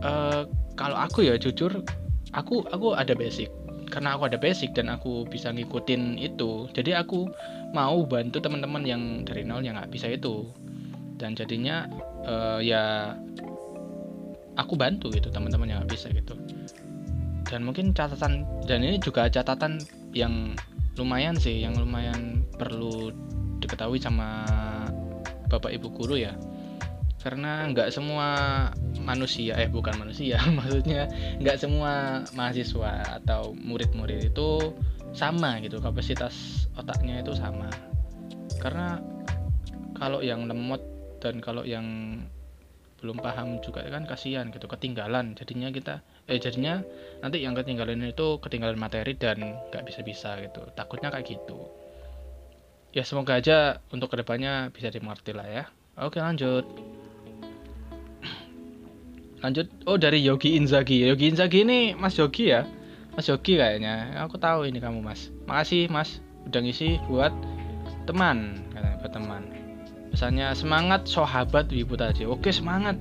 uh, 0.00 0.48
kalau 0.80 0.96
aku 0.96 1.28
ya 1.28 1.36
jujur 1.36 1.84
aku 2.32 2.64
aku 2.72 2.96
ada 2.96 3.12
basic. 3.12 3.52
Karena 3.88 4.16
aku 4.16 4.28
ada 4.28 4.36
basic 4.40 4.72
dan 4.72 4.88
aku 4.88 5.28
bisa 5.28 5.52
ngikutin 5.52 6.16
itu. 6.16 6.68
Jadi 6.72 6.96
aku 6.96 7.28
mau 7.76 8.00
bantu 8.04 8.40
teman-teman 8.40 8.84
yang 8.84 9.02
dari 9.28 9.44
nol 9.44 9.60
yang 9.60 9.76
nggak 9.76 9.92
bisa 9.92 10.08
itu. 10.08 10.48
Dan 11.20 11.36
jadinya 11.36 11.84
uh, 12.24 12.60
ya 12.64 13.12
aku 14.56 14.74
bantu 14.74 15.12
gitu 15.12 15.28
teman-teman 15.28 15.68
yang 15.68 15.78
nggak 15.84 15.92
bisa 15.92 16.08
gitu 16.10 16.34
dan 17.48 17.64
mungkin 17.64 17.96
catatan 17.96 18.44
dan 18.68 18.84
ini 18.84 19.00
juga 19.00 19.26
catatan 19.32 19.80
yang 20.12 20.52
lumayan 21.00 21.34
sih 21.34 21.64
yang 21.64 21.72
lumayan 21.80 22.44
perlu 22.60 23.12
diketahui 23.58 23.96
sama 23.96 24.44
bapak 25.48 25.72
ibu 25.74 25.88
guru 25.88 26.20
ya. 26.20 26.36
Karena 27.18 27.66
nggak 27.66 27.90
semua 27.90 28.70
manusia 29.02 29.58
eh 29.58 29.66
bukan 29.66 29.96
manusia 29.98 30.38
maksudnya 30.58 31.08
nggak 31.42 31.58
semua 31.58 32.22
mahasiswa 32.36 33.18
atau 33.18 33.56
murid-murid 33.56 34.30
itu 34.30 34.76
sama 35.16 35.58
gitu 35.64 35.80
kapasitas 35.80 36.68
otaknya 36.76 37.24
itu 37.24 37.32
sama. 37.34 37.72
Karena 38.60 39.00
kalau 39.96 40.22
yang 40.22 40.46
lemot 40.46 40.84
dan 41.18 41.42
kalau 41.42 41.66
yang 41.66 41.86
belum 42.98 43.22
paham 43.22 43.62
juga 43.62 43.86
kan 43.86 44.04
kasihan 44.04 44.50
gitu 44.50 44.66
ketinggalan. 44.66 45.38
Jadinya 45.38 45.70
kita 45.70 46.02
eh 46.26 46.38
jadinya 46.42 46.82
nanti 47.22 47.42
yang 47.42 47.54
ketinggalan 47.54 48.02
itu 48.02 48.42
ketinggalan 48.42 48.78
materi 48.78 49.14
dan 49.14 49.58
nggak 49.70 49.86
bisa 49.86 50.00
bisa 50.02 50.30
gitu. 50.42 50.66
Takutnya 50.74 51.14
kayak 51.14 51.26
gitu. 51.26 51.70
Ya 52.90 53.06
semoga 53.06 53.38
aja 53.38 53.78
untuk 53.94 54.10
ke 54.10 54.16
depannya 54.18 54.74
bisa 54.74 54.90
dimengerti 54.90 55.30
lah 55.36 55.46
ya. 55.46 55.64
Oke 55.98 56.18
lanjut. 56.18 56.66
Lanjut. 59.38 59.70
Oh 59.86 59.94
dari 59.94 60.18
Yogi 60.18 60.58
Inzaghi. 60.58 61.06
Yogi 61.06 61.30
Inzaghi 61.30 61.62
ini 61.62 61.94
Mas 61.94 62.18
Yogi 62.18 62.50
ya? 62.50 62.66
Mas 63.14 63.30
Yogi 63.30 63.54
kayaknya. 63.54 64.18
Aku 64.26 64.34
tahu 64.42 64.66
ini 64.66 64.82
kamu 64.82 64.98
Mas. 64.98 65.30
Makasih 65.46 65.86
Mas. 65.86 66.18
Udah 66.48 66.58
ngisi 66.64 66.98
buat 67.06 67.30
teman 68.08 68.64
katanya 68.72 68.96
buat 69.04 69.12
teman 69.12 69.67
misalnya 70.12 70.52
semangat 70.56 71.06
sahabat 71.08 71.70
wibu 71.72 71.94
tadi. 71.94 72.24
Oke 72.24 72.52
semangat. 72.52 72.96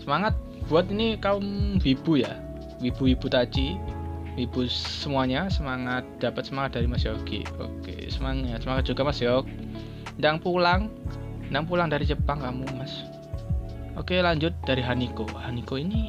Semangat 0.00 0.34
buat 0.66 0.90
ini 0.90 1.20
kaum 1.20 1.78
wibu 1.80 2.20
ya. 2.20 2.38
Wibu-wibu 2.82 3.30
tadi. 3.30 3.78
Wibu 4.32 4.64
semuanya 4.72 5.46
semangat 5.52 6.02
dapat 6.18 6.48
semangat 6.48 6.80
dari 6.80 6.88
Mas 6.88 7.04
Yogi. 7.04 7.44
Oke 7.60 8.08
semangat. 8.08 8.64
Semangat 8.64 8.84
juga 8.88 9.06
Mas 9.06 9.20
Yog 9.20 9.46
dan 10.18 10.40
pulang. 10.42 10.90
Dan 11.52 11.68
pulang 11.68 11.92
dari 11.92 12.08
Jepang 12.08 12.40
kamu 12.40 12.64
Mas. 12.80 13.04
Oke 13.94 14.18
lanjut 14.24 14.56
dari 14.64 14.80
Haniko. 14.80 15.28
Haniko 15.36 15.76
ini 15.76 16.08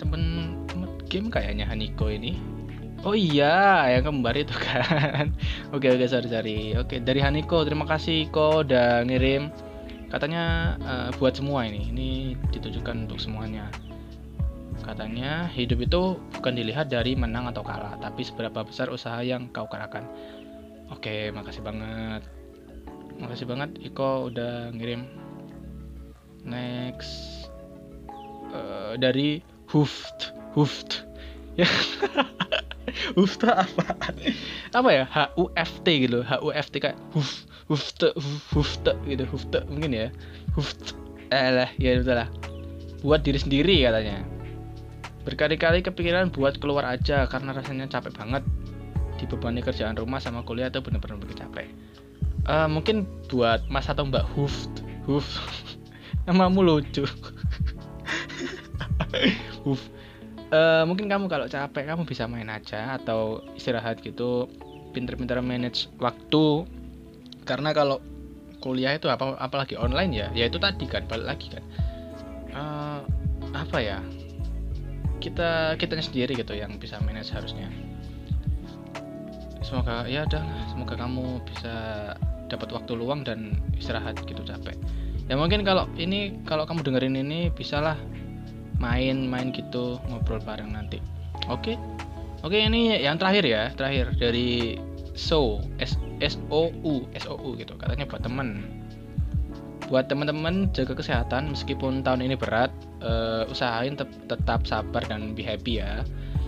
temen 0.00 0.56
temen 0.66 0.88
game 1.06 1.28
kayaknya 1.28 1.68
Haniko 1.68 2.08
ini. 2.08 2.40
Oh 3.02 3.18
iya, 3.18 3.90
yang 3.90 4.06
kembar 4.06 4.38
itu 4.38 4.54
kan. 4.54 5.34
oke 5.74 5.90
oke 5.90 6.06
sorry 6.06 6.30
sorry. 6.30 6.58
Oke 6.78 7.02
dari 7.02 7.18
Haniko 7.18 7.66
terima 7.66 7.82
kasih 7.82 8.30
Ko 8.30 8.62
udah 8.62 9.02
ngirim. 9.02 9.50
Katanya 10.06 10.76
uh, 10.86 11.10
buat 11.18 11.34
semua 11.34 11.66
ini. 11.66 11.90
Ini 11.90 12.10
ditujukan 12.54 13.10
untuk 13.10 13.18
semuanya. 13.18 13.66
Katanya 14.86 15.50
hidup 15.50 15.82
itu 15.82 16.18
bukan 16.38 16.54
dilihat 16.54 16.94
dari 16.94 17.18
menang 17.18 17.50
atau 17.50 17.66
kalah, 17.66 17.98
tapi 17.98 18.22
seberapa 18.22 18.62
besar 18.62 18.86
usaha 18.90 19.18
yang 19.18 19.50
kau 19.50 19.66
kerahkan. 19.66 20.06
Oke, 20.94 21.34
makasih 21.34 21.62
banget. 21.66 22.22
Makasih 23.18 23.46
banget 23.50 23.82
Iko 23.82 24.30
udah 24.30 24.70
ngirim. 24.78 25.10
Next 26.46 27.46
uh, 28.54 28.94
dari 28.94 29.42
Huft, 29.66 30.38
Huft. 30.54 31.02
Ya. 31.52 31.68
Huft 33.16 33.44
apa? 33.46 33.96
Apa 34.72 34.88
ya? 34.92 35.04
H 35.08 35.32
U 35.38 35.48
F 35.56 35.80
T 35.84 36.08
gitu. 36.08 36.24
H 36.24 36.40
U 36.44 36.52
F 36.52 36.68
T 36.70 36.80
kayak 36.80 36.98
Huft, 37.16 37.48
Huft, 37.68 38.00
Huft 38.52 38.84
gitu. 39.08 39.24
Huft 39.28 39.52
mungkin 39.68 39.92
ya. 39.92 40.08
Huft. 40.56 40.96
Eh 41.32 41.50
lah, 41.52 41.70
ya 41.80 42.00
udah 42.00 42.16
lah. 42.24 42.28
Buat 43.02 43.26
diri 43.26 43.40
sendiri 43.40 43.82
katanya 43.82 44.22
Berkali-kali 45.22 45.86
kepikiran 45.86 46.34
buat 46.34 46.58
keluar 46.58 46.82
aja 46.86 47.26
karena 47.30 47.54
rasanya 47.54 47.86
capek 47.86 48.14
banget 48.18 48.42
dibebani 49.22 49.62
kerjaan 49.62 49.94
rumah 49.94 50.18
sama 50.18 50.42
kuliah 50.42 50.66
itu 50.66 50.82
bener-bener 50.82 51.14
bikin 51.22 51.46
capek. 51.46 51.70
Uh, 52.42 52.66
mungkin 52.66 53.06
buat 53.30 53.62
Mas 53.70 53.86
atau 53.86 54.02
Mbak 54.02 54.34
Huf, 54.34 54.66
Huf, 55.06 55.26
namamu 56.26 56.66
lucu. 56.66 57.06
Huf. 59.62 59.78
Uh, 60.52 60.84
mungkin 60.84 61.08
kamu 61.08 61.32
kalau 61.32 61.48
capek 61.48 61.88
kamu 61.88 62.04
bisa 62.04 62.28
main 62.28 62.52
aja 62.52 63.00
atau 63.00 63.40
istirahat 63.56 64.04
gitu. 64.04 64.52
Pinter-pinter 64.92 65.40
manage 65.40 65.88
waktu. 65.96 66.68
Karena 67.48 67.72
kalau 67.72 68.04
kuliah 68.60 68.94
itu 68.94 69.10
apa 69.10 69.34
apalagi 69.42 69.74
online 69.74 70.14
ya 70.14 70.28
ya 70.30 70.46
itu 70.46 70.60
tadi 70.60 70.84
kan 70.84 71.08
balik 71.08 71.26
lagi 71.26 71.48
kan. 71.56 71.64
Uh, 72.52 73.00
apa 73.56 73.78
ya? 73.80 73.98
Kita 75.24 75.80
kitanya 75.80 76.04
sendiri 76.04 76.36
gitu 76.36 76.52
yang 76.52 76.76
bisa 76.76 77.00
manage 77.00 77.32
harusnya. 77.32 77.72
Semoga 79.64 80.04
ya 80.04 80.28
udah 80.28 80.44
semoga 80.68 81.00
kamu 81.00 81.40
bisa 81.48 81.74
dapat 82.52 82.68
waktu 82.76 82.92
luang 82.92 83.24
dan 83.24 83.56
istirahat 83.80 84.20
gitu 84.28 84.44
capek. 84.44 84.76
Ya 85.32 85.40
mungkin 85.40 85.64
kalau 85.64 85.88
ini 85.96 86.44
kalau 86.44 86.68
kamu 86.68 86.84
dengerin 86.84 87.16
ini 87.16 87.48
bisalah 87.48 87.96
main-main 88.82 89.54
gitu 89.54 90.02
ngobrol 90.10 90.42
bareng 90.42 90.74
nanti. 90.74 90.98
Oke? 91.46 91.78
Oke 92.42 92.58
ini 92.58 92.98
yang 92.98 93.22
terakhir 93.22 93.46
ya 93.46 93.70
terakhir 93.78 94.18
dari 94.18 94.74
so 95.14 95.62
s 95.78 95.94
s 96.18 96.34
o 96.50 96.74
u 96.82 97.06
s 97.14 97.24
o 97.30 97.38
u 97.38 97.54
gitu. 97.54 97.78
Katanya 97.78 98.10
buat 98.10 98.26
temen. 98.26 98.82
Buat 99.86 100.10
teman-teman 100.10 100.74
jaga 100.74 100.98
kesehatan 100.98 101.54
meskipun 101.54 102.02
tahun 102.02 102.26
ini 102.26 102.34
berat 102.34 102.74
uh, 103.04 103.46
usahain 103.46 103.94
te 103.94 104.02
tetap 104.26 104.66
sabar 104.66 105.06
dan 105.06 105.38
be 105.38 105.46
happy 105.46 105.78
ya. 105.78 106.02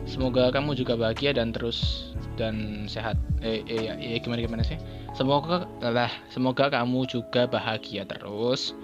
Semoga 0.04 0.52
kamu 0.52 0.76
juga 0.76 0.98
bahagia 0.98 1.32
dan 1.32 1.54
terus 1.54 2.10
dan 2.34 2.84
sehat. 2.90 3.16
Eh, 3.40 3.62
eh 3.70 3.88
ya, 3.88 3.94
ya 3.96 4.18
gimana 4.18 4.42
gimana 4.42 4.62
sih? 4.66 4.76
Semoga 5.14 5.70
lah 5.78 6.10
semoga 6.34 6.66
kamu 6.72 7.06
juga 7.06 7.46
bahagia 7.46 8.02
terus 8.02 8.74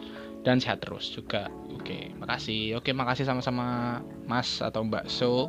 dan 0.47 0.63
sehat 0.63 0.81
terus 0.85 1.11
juga 1.11 1.51
oke 1.81 1.99
makasih. 2.21 2.77
Oke 2.77 2.93
makasih 2.93 3.25
sama-sama 3.25 3.99
mas 4.29 4.61
atau 4.61 4.85
mbak 4.85 5.09
so. 5.09 5.49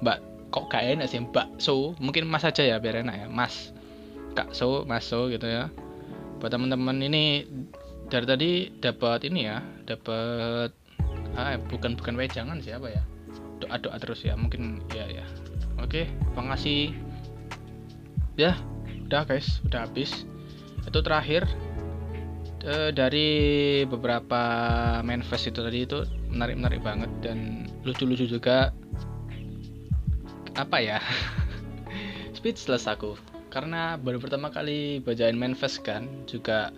Mbak 0.00 0.18
kok 0.48 0.64
gak 0.72 0.84
enak 0.96 1.06
sih? 1.06 1.20
Mbak 1.20 1.60
so 1.60 1.92
mungkin 2.00 2.24
mas 2.24 2.48
aja 2.48 2.64
ya 2.64 2.80
biar 2.80 3.04
enak 3.04 3.14
ya. 3.14 3.26
Mas 3.28 3.76
kak 4.32 4.56
so 4.56 4.88
mas 4.88 5.04
so 5.04 5.28
gitu 5.28 5.44
ya. 5.44 5.68
Buat 6.40 6.56
teman-teman 6.56 6.98
ini 7.04 7.44
dari 8.08 8.24
tadi 8.24 8.50
dapat 8.80 9.28
ini 9.28 9.44
ya 9.44 9.60
dapat 9.84 10.72
ah 11.36 11.54
bukan 11.68 11.94
bukan 11.94 12.16
wejangan 12.16 12.58
siapa 12.64 12.88
ya? 12.88 13.02
Doa 13.60 13.76
doa 13.76 13.96
terus 14.00 14.24
ya 14.24 14.34
mungkin 14.34 14.80
ya 14.96 15.04
ya. 15.06 15.24
Oke 15.78 16.08
makasih. 16.32 16.96
Ya 18.40 18.56
udah 19.06 19.28
guys 19.28 19.60
udah 19.68 19.84
habis. 19.84 20.24
Itu 20.88 21.04
terakhir 21.04 21.44
e, 22.62 22.94
dari 22.94 23.28
beberapa 23.86 24.42
manifest 25.02 25.50
itu 25.50 25.60
tadi 25.60 25.84
itu 25.84 26.02
menarik 26.30 26.56
menarik 26.58 26.80
banget 26.82 27.10
dan 27.22 27.68
lucu 27.82 28.04
lucu 28.06 28.24
juga. 28.26 28.72
Apa 30.58 30.78
ya? 30.82 30.98
Speechless 32.36 32.90
aku. 32.90 33.14
Karena 33.48 33.96
baru 33.96 34.20
pertama 34.20 34.52
kali 34.52 35.00
bacain 35.00 35.38
manifest 35.38 35.80
kan 35.82 36.06
juga 36.28 36.70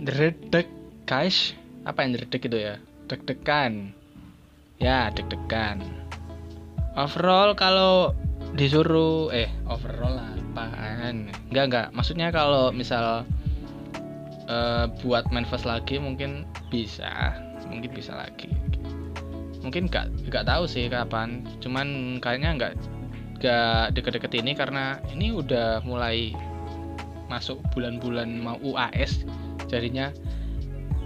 Dredek 0.00 0.64
guys. 1.04 1.52
Apa 1.84 2.08
yang 2.08 2.16
dredek 2.16 2.48
itu 2.48 2.56
ya? 2.56 2.80
Deg-degan. 3.04 3.92
Ya 4.80 5.12
deg-degan. 5.12 5.84
Overall 6.96 7.52
kalau 7.52 8.16
disuruh 8.56 9.28
eh 9.28 9.52
overall 9.68 10.16
apaan? 10.16 11.28
Enggak 11.52 11.64
enggak. 11.68 11.86
Maksudnya 11.92 12.32
kalau 12.32 12.72
misal 12.72 13.28
uh, 14.50 14.84
buat 15.00 15.30
manifest 15.30 15.64
lagi 15.64 16.02
mungkin 16.02 16.44
bisa 16.68 17.38
mungkin 17.70 17.90
bisa 17.94 18.18
lagi. 18.18 18.50
Mungkin 19.62 19.86
enggak 19.86 20.10
enggak 20.26 20.44
tahu 20.44 20.66
sih 20.66 20.90
kapan 20.90 21.46
cuman 21.62 22.18
kayaknya 22.18 22.50
enggak 22.58 22.72
enggak 23.38 23.94
deket-deket 23.94 24.32
ini 24.42 24.52
karena 24.58 24.98
ini 25.14 25.30
udah 25.30 25.80
mulai 25.86 26.34
masuk 27.30 27.62
bulan-bulan 27.70 28.26
mau 28.42 28.58
UAS 28.58 29.22
jadinya 29.70 30.10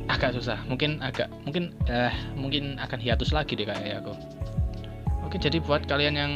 agak 0.09 0.33
susah. 0.33 0.57
Mungkin 0.65 1.05
agak 1.05 1.29
mungkin 1.45 1.77
eh 1.87 2.15
mungkin 2.35 2.81
akan 2.81 2.99
hiatus 2.99 3.37
lagi 3.37 3.55
deh 3.55 3.69
kayak 3.69 4.01
aku. 4.01 4.17
Oke 5.29 5.37
jadi 5.37 5.61
buat 5.61 5.85
kalian 5.85 6.15
yang 6.17 6.33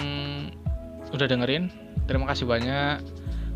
udah 1.08 1.24
dengerin 1.24 1.72
terima 2.04 2.28
kasih 2.28 2.44
banyak 2.44 3.00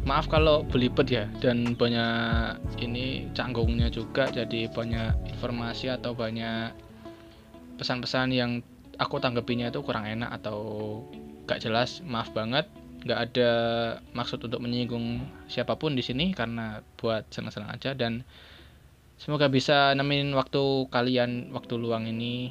maaf 0.02 0.26
kalau 0.26 0.66
belibet 0.66 1.08
ya 1.08 1.24
dan 1.38 1.78
banyak 1.78 2.58
ini 2.82 3.30
canggungnya 3.32 3.86
juga 3.88 4.26
jadi 4.28 4.66
banyak 4.70 5.38
informasi 5.38 5.94
atau 5.94 6.12
banyak 6.12 6.74
pesan-pesan 7.78 8.34
yang 8.34 8.50
aku 8.98 9.22
tanggapinya 9.22 9.70
itu 9.70 9.80
kurang 9.86 10.06
enak 10.06 10.42
atau 10.42 11.00
gak 11.46 11.62
jelas 11.62 12.02
maaf 12.02 12.30
banget 12.34 12.66
nggak 13.02 13.18
ada 13.18 13.50
maksud 14.14 14.46
untuk 14.46 14.62
menyinggung 14.62 15.26
siapa 15.50 15.74
pun 15.74 15.98
di 15.98 16.06
sini 16.06 16.30
karena 16.30 16.86
buat 16.94 17.26
senang-senang 17.34 17.74
aja 17.74 17.98
dan 17.98 18.22
Semoga 19.22 19.46
bisa 19.46 19.94
nemenin 19.94 20.34
waktu 20.34 20.90
kalian 20.90 21.54
waktu 21.54 21.78
luang 21.78 22.10
ini 22.10 22.50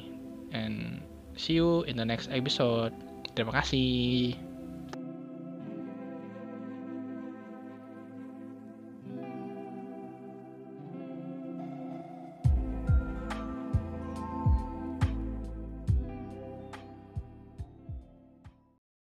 and 0.56 1.04
see 1.36 1.60
you 1.60 1.84
in 1.84 2.00
the 2.00 2.06
next 2.08 2.32
episode. 2.32 2.96
Terima 3.36 3.52
kasih. 3.60 4.51